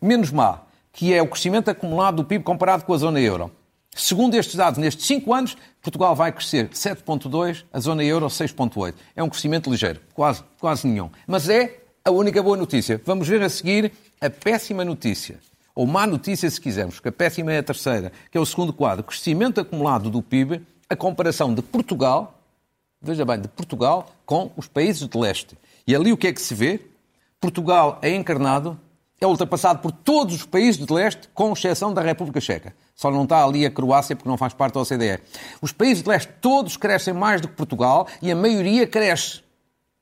menos 0.01 0.31
má 0.31 0.64
que 0.95 1.13
é 1.13 1.21
o 1.21 1.27
crescimento 1.27 1.69
acumulado 1.69 2.17
do 2.17 2.23
PIB 2.23 2.43
comparado 2.43 2.85
com 2.85 2.93
a 2.93 2.97
zona 2.97 3.19
euro. 3.19 3.51
Segundo 3.93 4.35
estes 4.35 4.55
dados, 4.55 4.79
nestes 4.79 5.05
5 5.05 5.33
anos, 5.33 5.57
Portugal 5.81 6.15
vai 6.15 6.31
crescer 6.31 6.69
7,2, 6.69 7.65
a 7.71 7.79
zona 7.81 8.03
euro 8.03 8.25
6,8. 8.27 8.93
É 9.13 9.21
um 9.21 9.29
crescimento 9.29 9.69
ligeiro, 9.69 9.99
quase, 10.13 10.41
quase 10.57 10.87
nenhum. 10.87 11.09
Mas 11.27 11.49
é 11.49 11.79
a 12.03 12.11
única 12.11 12.41
boa 12.41 12.55
notícia. 12.55 12.99
Vamos 13.05 13.27
ver 13.27 13.41
a 13.41 13.49
seguir 13.49 13.91
a 14.21 14.29
péssima 14.29 14.85
notícia. 14.85 15.37
Ou 15.75 15.85
má 15.85 16.07
notícia, 16.07 16.49
se 16.49 16.59
quisermos, 16.59 16.95
porque 16.95 17.09
a 17.09 17.11
péssima 17.11 17.51
é 17.51 17.57
a 17.57 17.63
terceira, 17.63 18.11
que 18.31 18.37
é 18.37 18.41
o 18.41 18.45
segundo 18.45 18.71
quadro. 18.71 19.03
Crescimento 19.03 19.59
acumulado 19.59 20.09
do 20.09 20.21
PIB, 20.21 20.61
a 20.89 20.95
comparação 20.95 21.53
de 21.53 21.61
Portugal, 21.61 22.39
veja 23.01 23.25
bem, 23.25 23.41
de 23.41 23.49
Portugal 23.49 24.15
com 24.25 24.49
os 24.55 24.67
países 24.67 25.05
de 25.07 25.17
leste. 25.17 25.57
E 25.85 25.93
ali 25.93 26.13
o 26.13 26.17
que 26.17 26.27
é 26.27 26.33
que 26.33 26.41
se 26.41 26.55
vê? 26.55 26.79
Portugal 27.41 27.99
é 28.01 28.15
encarnado 28.15 28.79
é 29.19 29.25
ultrapassado 29.25 29.79
por 29.79 29.91
todos 29.91 30.35
os 30.35 30.45
países 30.45 30.85
de 30.85 30.91
leste, 30.91 31.29
com 31.33 31.53
exceção 31.53 31.93
da 31.93 32.01
República 32.01 32.41
Checa. 32.41 32.75
Só 32.95 33.09
não 33.09 33.23
está 33.23 33.43
ali 33.43 33.65
a 33.65 33.71
Croácia 33.71 34.15
porque 34.15 34.29
não 34.29 34.37
faz 34.37 34.53
parte 34.53 34.73
da 34.73 34.81
OCDE. 34.81 35.19
Os 35.61 35.71
países 35.71 36.03
de 36.03 36.09
leste 36.09 36.31
todos 36.41 36.77
crescem 36.77 37.13
mais 37.13 37.41
do 37.41 37.47
que 37.47 37.55
Portugal 37.55 38.07
e 38.21 38.31
a 38.31 38.35
maioria 38.35 38.85
cresce 38.85 39.41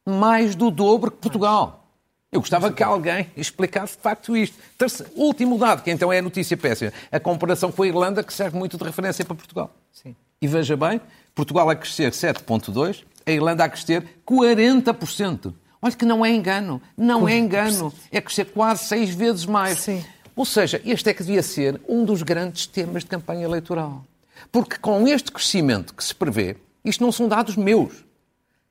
mais 0.06 0.56
do 0.56 0.70
dobro 0.70 1.12
que 1.12 1.18
Portugal. 1.18 1.84
Eu 2.32 2.40
gostava 2.40 2.72
que 2.72 2.82
alguém 2.82 3.30
explicasse 3.38 3.96
de 3.96 4.02
facto 4.02 4.36
isto. 4.36 4.58
Terceiro, 4.76 5.12
último 5.16 5.58
dado, 5.58 5.84
que 5.84 5.92
então 5.92 6.12
é 6.12 6.18
a 6.18 6.22
notícia 6.22 6.58
péssima. 6.58 6.92
A 7.12 7.20
comparação 7.20 7.72
com 7.72 7.84
a 7.84 7.88
Irlanda, 7.88 8.24
que 8.24 8.34
serve 8.34 8.58
muito 8.58 8.76
de 8.76 8.84
referência 8.84 9.24
para 9.24 9.36
Portugal. 9.36 9.72
Sim. 9.92 10.16
E 10.42 10.48
veja 10.48 10.76
bem, 10.76 11.00
Portugal 11.36 11.70
a 11.70 11.76
crescer 11.76 12.12
7,2%, 12.12 13.04
a 13.26 13.32
Irlanda 13.32 13.64
a 13.64 13.70
crescer 13.70 14.04
40%. 14.28 15.54
Olha 15.84 15.94
que 15.94 16.06
não 16.06 16.26
é 16.26 16.32
engano, 16.32 16.82
não 16.96 17.28
é 17.28 17.38
engano. 17.38 17.94
É 18.10 18.22
crescer 18.22 18.46
quase 18.46 18.86
seis 18.86 19.14
vezes 19.14 19.46
mais. 19.46 19.80
Sim. 19.80 20.02
Ou 20.34 20.46
seja, 20.46 20.82
este 20.86 21.10
é 21.10 21.14
que 21.14 21.22
devia 21.22 21.44
ser 21.44 21.80
um 21.90 22.06
dos 22.06 22.24
grandes 22.24 22.66
temas 22.66 23.04
de 23.04 23.10
campanha 23.10 23.44
eleitoral. 23.44 24.02
Porque 24.50 24.78
com 24.78 25.06
este 25.06 25.30
crescimento 25.30 25.94
que 25.94 26.02
se 26.02 26.16
prevê, 26.16 26.56
isto 26.86 27.04
não 27.04 27.12
são 27.12 27.28
dados 27.28 27.58
meus. 27.58 28.06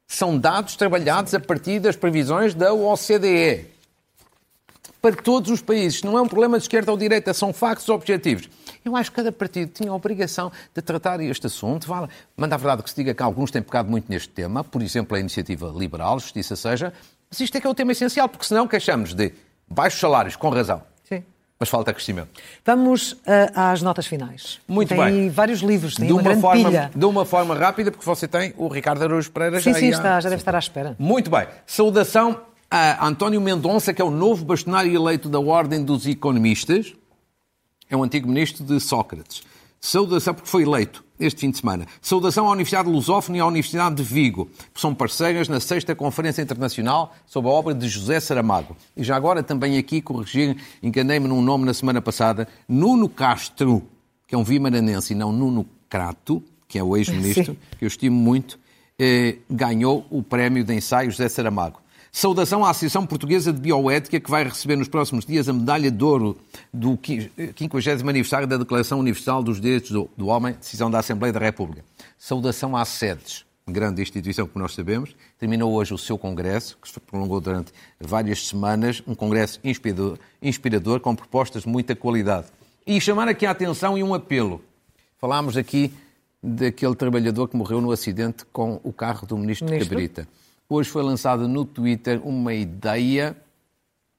São 0.06 0.38
dados 0.38 0.74
trabalhados 0.74 1.34
a 1.34 1.38
partir 1.38 1.80
das 1.80 1.96
previsões 1.96 2.54
da 2.54 2.72
OCDE. 2.72 3.66
Para 5.02 5.14
todos 5.14 5.50
os 5.50 5.60
países. 5.60 6.02
Não 6.02 6.16
é 6.16 6.22
um 6.22 6.28
problema 6.28 6.56
de 6.56 6.64
esquerda 6.64 6.92
ou 6.92 6.96
direita, 6.96 7.34
são 7.34 7.52
factos 7.52 7.90
objetivos. 7.90 8.48
Eu 8.84 8.96
acho 8.96 9.10
que 9.10 9.16
cada 9.16 9.30
partido 9.30 9.70
tinha 9.72 9.90
a 9.90 9.94
obrigação 9.94 10.50
de 10.74 10.82
tratar 10.82 11.20
este 11.20 11.46
assunto. 11.46 11.86
Vale. 11.86 12.08
Manda 12.36 12.54
a 12.54 12.58
verdade 12.58 12.82
que 12.82 12.90
se 12.90 12.96
diga 12.96 13.14
que 13.14 13.22
alguns 13.22 13.50
têm 13.50 13.62
pecado 13.62 13.90
muito 13.90 14.10
neste 14.10 14.28
tema, 14.28 14.64
por 14.64 14.82
exemplo, 14.82 15.16
a 15.16 15.20
iniciativa 15.20 15.72
liberal, 15.76 16.18
justiça 16.18 16.56
seja, 16.56 16.92
mas 17.30 17.40
isto 17.40 17.56
é 17.56 17.60
que 17.60 17.66
é 17.66 17.70
o 17.70 17.74
tema 17.74 17.92
essencial, 17.92 18.28
porque 18.28 18.44
senão 18.44 18.68
queixamos 18.68 19.14
de 19.14 19.32
baixos 19.66 19.98
salários, 19.98 20.36
com 20.36 20.50
razão. 20.50 20.82
Sim. 21.08 21.22
Mas 21.58 21.68
falta 21.68 21.92
crescimento. 21.92 22.28
Vamos 22.64 23.12
uh, 23.12 23.18
às 23.54 23.80
notas 23.80 24.06
finais. 24.06 24.60
Muito 24.68 24.90
tem 24.90 24.98
bem. 24.98 25.12
Tem 25.12 25.30
vários 25.30 25.60
livros, 25.60 25.94
tem 25.94 26.06
de 26.06 26.12
uma, 26.12 26.20
uma 26.20 26.36
forma, 26.36 26.68
pilha. 26.68 26.90
De 26.94 27.04
uma 27.06 27.24
forma 27.24 27.54
rápida, 27.54 27.90
porque 27.90 28.04
você 28.04 28.28
tem 28.28 28.52
o 28.58 28.68
Ricardo 28.68 29.02
Araújo 29.02 29.30
Pereira 29.30 29.60
sim, 29.60 29.72
já 29.72 29.78
Sim, 29.78 29.80
sim, 29.86 29.90
está, 29.92 30.20
já 30.20 30.28
deve 30.28 30.42
estar 30.42 30.54
à 30.54 30.58
espera. 30.58 30.96
Muito 30.98 31.30
bem. 31.30 31.46
Saudação 31.64 32.38
a 32.70 33.06
António 33.06 33.40
Mendonça, 33.40 33.92
que 33.92 34.00
é 34.00 34.04
o 34.04 34.10
novo 34.10 34.46
bastonário 34.46 34.94
eleito 34.94 35.28
da 35.28 35.38
Ordem 35.38 35.84
dos 35.84 36.06
Economistas. 36.06 36.94
É 37.92 37.96
um 37.96 38.02
antigo 38.02 38.26
ministro 38.26 38.64
de 38.64 38.80
Sócrates. 38.80 39.42
Saudação, 39.78 40.32
porque 40.32 40.48
foi 40.48 40.62
eleito 40.62 41.04
este 41.20 41.40
fim 41.40 41.50
de 41.50 41.58
semana. 41.58 41.86
Saudação 42.00 42.48
à 42.48 42.52
Universidade 42.52 42.88
Lusófona 42.88 43.36
e 43.36 43.40
à 43.40 43.46
Universidade 43.46 43.96
de 43.96 44.02
Vigo, 44.02 44.48
que 44.72 44.80
são 44.80 44.94
parceiras 44.94 45.46
na 45.46 45.60
sexta 45.60 45.94
Conferência 45.94 46.40
Internacional 46.40 47.14
sobre 47.26 47.50
a 47.50 47.52
obra 47.52 47.74
de 47.74 47.86
José 47.86 48.18
Saramago. 48.18 48.74
E 48.96 49.04
já 49.04 49.14
agora 49.14 49.42
também 49.42 49.76
aqui 49.76 50.00
corrigir, 50.00 50.56
enganei-me 50.82 51.28
num 51.28 51.42
nome 51.42 51.66
na 51.66 51.74
semana 51.74 52.00
passada, 52.00 52.48
Nuno 52.66 53.10
Castro, 53.10 53.82
que 54.26 54.34
é 54.34 54.38
um 54.38 54.42
vimaranense 54.42 55.12
e 55.12 55.14
não 55.14 55.30
Nuno 55.30 55.66
Crato, 55.90 56.42
que 56.66 56.78
é 56.78 56.82
o 56.82 56.96
ex-ministro, 56.96 57.54
que 57.78 57.84
eu 57.84 57.88
estimo 57.88 58.16
muito, 58.16 58.58
eh, 58.98 59.36
ganhou 59.50 60.06
o 60.08 60.22
prémio 60.22 60.64
de 60.64 60.72
ensaio 60.72 61.10
José 61.10 61.28
Saramago. 61.28 61.81
Saudação 62.14 62.62
à 62.62 62.68
Associação 62.68 63.06
Portuguesa 63.06 63.54
de 63.54 63.58
Bioética, 63.58 64.20
que 64.20 64.30
vai 64.30 64.44
receber 64.44 64.76
nos 64.76 64.86
próximos 64.86 65.24
dias 65.24 65.48
a 65.48 65.52
medalha 65.52 65.90
de 65.90 66.04
ouro 66.04 66.36
do 66.72 66.96
50 67.00 67.90
aniversário 68.08 68.46
da 68.46 68.58
Declaração 68.58 69.00
Universal 69.00 69.42
dos 69.42 69.58
Direitos 69.58 69.90
do 69.90 70.26
Homem, 70.26 70.52
decisão 70.52 70.90
da 70.90 70.98
Assembleia 70.98 71.32
da 71.32 71.40
República. 71.40 71.82
Saudação 72.18 72.76
à 72.76 72.84
SEDES, 72.84 73.46
grande 73.66 74.02
instituição 74.02 74.46
que 74.46 74.58
nós 74.58 74.74
sabemos. 74.74 75.16
Terminou 75.38 75.72
hoje 75.72 75.94
o 75.94 75.98
seu 75.98 76.18
congresso, 76.18 76.76
que 76.82 76.86
se 76.86 77.00
prolongou 77.00 77.40
durante 77.40 77.72
várias 77.98 78.46
semanas, 78.46 79.02
um 79.06 79.14
congresso 79.14 79.58
inspirador, 79.64 80.18
inspirador 80.42 81.00
com 81.00 81.16
propostas 81.16 81.62
de 81.62 81.68
muita 81.70 81.96
qualidade. 81.96 82.46
E 82.86 83.00
chamar 83.00 83.26
aqui 83.26 83.46
a 83.46 83.52
atenção 83.52 83.96
e 83.96 84.02
um 84.02 84.12
apelo. 84.12 84.62
Falámos 85.18 85.56
aqui 85.56 85.90
daquele 86.42 86.94
trabalhador 86.94 87.48
que 87.48 87.56
morreu 87.56 87.80
no 87.80 87.90
acidente 87.90 88.44
com 88.52 88.78
o 88.84 88.92
carro 88.92 89.26
do 89.26 89.38
ministro, 89.38 89.66
ministro? 89.66 89.88
Cabrita. 89.88 90.28
Hoje 90.74 90.88
foi 90.88 91.02
lançada 91.02 91.46
no 91.46 91.66
Twitter 91.66 92.18
uma 92.26 92.54
ideia 92.54 93.36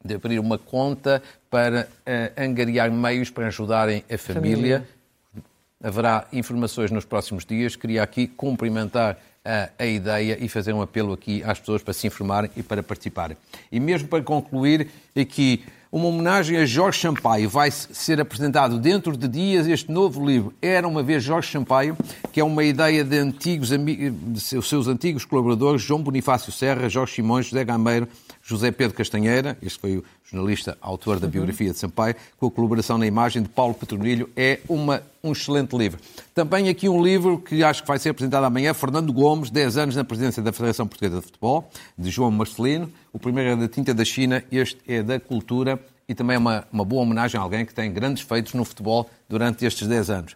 de 0.05 0.13
abrir 0.13 0.37
uma 0.37 0.55
conta 0.55 1.19
para 1.49 1.87
uh, 1.87 2.39
angariar 2.39 2.91
meios 2.91 3.31
para 3.31 3.47
ajudarem 3.47 4.03
a 4.07 4.17
família. 4.19 4.85
família. 4.85 4.87
Haverá 5.81 6.27
informações 6.31 6.91
nos 6.91 7.05
próximos 7.05 7.43
dias. 7.43 7.75
Queria 7.75 8.03
aqui 8.03 8.27
cumprimentar 8.27 9.17
a, 9.43 9.69
a, 9.79 9.85
ideia 9.87 10.37
e 10.39 10.47
fazer 10.47 10.73
um 10.73 10.81
apelo 10.83 11.13
aqui 11.13 11.43
às 11.43 11.59
pessoas 11.59 11.81
para 11.81 11.91
se 11.91 12.05
informarem 12.05 12.51
e 12.55 12.61
para 12.61 12.83
participarem. 12.83 13.35
E 13.71 13.79
mesmo 13.79 14.07
para 14.07 14.21
concluir 14.21 14.89
aqui, 15.19 15.65
uma 15.93 16.07
homenagem 16.07 16.57
a 16.57 16.65
Jorge 16.65 16.99
Sampaio. 16.99 17.47
Vai 17.47 17.69
ser 17.69 18.19
apresentado 18.19 18.79
dentro 18.79 19.15
de 19.15 19.27
dias 19.27 19.67
este 19.67 19.91
novo 19.91 20.25
livro, 20.25 20.51
Era 20.59 20.87
uma 20.87 21.03
vez 21.03 21.23
Jorge 21.23 21.51
Sampaio, 21.51 21.95
que 22.31 22.39
é 22.39 22.43
uma 22.43 22.63
ideia 22.63 23.03
de 23.03 23.15
antigos 23.19 23.69
de 23.69 24.41
seus 24.41 24.87
antigos 24.87 25.23
colaboradores, 25.23 25.83
João 25.83 26.01
Bonifácio 26.01 26.51
Serra, 26.51 26.89
Jorge 26.89 27.13
Simões, 27.13 27.45
José 27.45 27.63
Gameiro, 27.63 28.07
José 28.45 28.71
Pedro 28.71 28.95
Castanheira, 28.97 29.57
este 29.61 29.79
foi 29.79 29.97
o 29.97 30.03
jornalista, 30.25 30.77
autor 30.81 31.17
da 31.17 31.27
biografia 31.27 31.71
de 31.71 31.77
Sampaio, 31.77 32.13
com 32.37 32.47
a 32.47 32.51
colaboração 32.51 32.97
na 32.97 33.07
imagem 33.07 33.41
de 33.41 33.47
Paulo 33.47 33.73
Petronilho. 33.73 34.29
É 34.35 34.59
uma, 34.67 35.01
um 35.23 35.31
excelente 35.31 35.73
livro. 35.77 35.97
Também 36.35 36.67
aqui 36.67 36.89
um 36.89 37.01
livro 37.01 37.39
que 37.39 37.63
acho 37.63 37.81
que 37.81 37.87
vai 37.87 37.97
ser 37.97 38.09
apresentado 38.09 38.43
amanhã, 38.43 38.73
Fernando 38.73 39.13
Gomes, 39.13 39.49
10 39.49 39.77
anos 39.77 39.95
na 39.95 40.03
presidência 40.03 40.43
da 40.43 40.51
Federação 40.51 40.85
Portuguesa 40.85 41.21
de 41.21 41.25
Futebol, 41.25 41.71
de 41.97 42.11
João 42.11 42.29
Marcelino. 42.31 42.91
O 43.13 43.17
primeiro 43.17 43.51
é 43.51 43.55
da 43.55 43.69
Tinta 43.69 43.93
da 43.93 44.03
China, 44.03 44.43
este 44.51 44.77
é 44.85 45.01
da 45.01 45.21
Cultura 45.21 45.79
e 46.05 46.13
também 46.13 46.35
é 46.35 46.37
uma, 46.37 46.67
uma 46.69 46.83
boa 46.83 47.03
homenagem 47.03 47.39
a 47.39 47.43
alguém 47.43 47.65
que 47.65 47.73
tem 47.73 47.93
grandes 47.93 48.23
feitos 48.23 48.53
no 48.53 48.65
futebol 48.65 49.09
durante 49.29 49.65
estes 49.65 49.87
10 49.87 50.09
anos. 50.09 50.35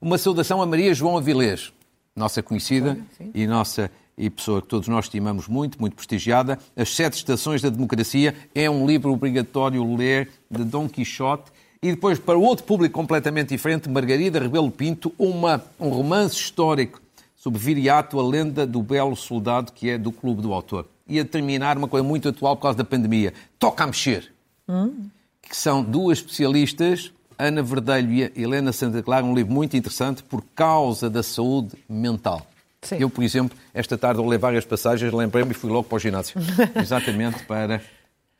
Uma 0.00 0.16
saudação 0.16 0.62
a 0.62 0.66
Maria 0.66 0.94
João 0.94 1.18
Avilés, 1.18 1.70
nossa 2.16 2.42
conhecida 2.42 2.98
sim, 3.18 3.30
e 3.34 3.46
nossa 3.46 3.90
e 4.16 4.28
pessoa 4.28 4.60
que 4.60 4.68
todos 4.68 4.88
nós 4.88 5.06
estimamos 5.06 5.48
muito, 5.48 5.80
muito 5.80 5.96
prestigiada. 5.96 6.58
As 6.76 6.94
Sete 6.94 7.14
Estações 7.14 7.62
da 7.62 7.68
Democracia 7.68 8.34
é 8.54 8.68
um 8.68 8.86
livro 8.86 9.12
obrigatório 9.12 9.96
ler 9.96 10.28
de 10.50 10.64
Dom 10.64 10.88
Quixote. 10.88 11.50
E 11.82 11.90
depois, 11.90 12.18
para 12.18 12.38
outro 12.38 12.64
público 12.64 12.94
completamente 12.94 13.48
diferente, 13.48 13.88
Margarida 13.88 14.38
Rebelo 14.38 14.70
Pinto, 14.70 15.12
uma, 15.18 15.64
um 15.80 15.88
romance 15.88 16.36
histórico 16.36 17.00
sobre 17.34 17.58
Viriato, 17.58 18.20
a 18.20 18.22
lenda 18.22 18.64
do 18.64 18.80
belo 18.80 19.16
soldado, 19.16 19.72
que 19.72 19.90
é 19.90 19.98
do 19.98 20.12
Clube 20.12 20.42
do 20.42 20.52
Autor. 20.52 20.86
E 21.08 21.18
a 21.18 21.24
terminar 21.24 21.76
uma 21.76 21.88
coisa 21.88 22.06
muito 22.06 22.28
atual 22.28 22.54
por 22.54 22.62
causa 22.62 22.78
da 22.78 22.84
pandemia. 22.84 23.34
Toca 23.58 23.82
a 23.82 23.86
mexer. 23.88 24.32
Hum. 24.68 25.08
Que 25.42 25.56
são 25.56 25.82
duas 25.82 26.18
especialistas, 26.18 27.12
Ana 27.36 27.60
Verdelho 27.60 28.12
e 28.12 28.40
Helena 28.40 28.72
Santa 28.72 29.02
Clara, 29.02 29.24
um 29.24 29.34
livro 29.34 29.52
muito 29.52 29.76
interessante 29.76 30.22
por 30.22 30.44
causa 30.54 31.10
da 31.10 31.24
saúde 31.24 31.76
mental. 31.88 32.46
Sim. 32.82 32.96
Eu, 32.98 33.08
por 33.08 33.22
exemplo, 33.22 33.56
esta 33.72 33.96
tarde 33.96 34.20
leio 34.20 34.40
várias 34.40 34.64
passagens, 34.64 35.12
lembrei-me 35.12 35.52
e 35.52 35.54
fui 35.54 35.70
logo 35.70 35.84
para 35.84 35.96
o 35.96 35.98
ginásio. 35.98 36.40
Exatamente 36.74 37.44
para. 37.44 37.80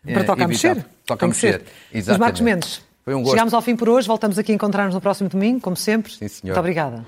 para 0.05 0.25
tocar 0.25 0.49
mexer? 0.49 0.85
Toca 1.07 1.25
a 1.25 1.29
mexer. 1.29 1.63
Exatamente. 1.93 2.21
Marcos 2.21 2.41
Mendes. 2.41 2.83
Foi 3.05 3.15
um 3.15 3.21
gosto. 3.23 3.33
Chegámos 3.33 3.55
ao 3.55 3.63
fim 3.63 3.77
por 3.77 3.89
hoje, 3.89 4.07
voltamos 4.07 4.39
aqui 4.39 4.53
a 4.53 4.55
encontrar-nos 4.55 4.95
no 4.95 5.01
próximo 5.01 5.29
domingo, 5.29 5.61
como 5.61 5.77
sempre. 5.77 6.13
Sim, 6.13 6.29
senhor. 6.29 6.55
Muito 6.55 6.61
obrigada. 6.61 7.05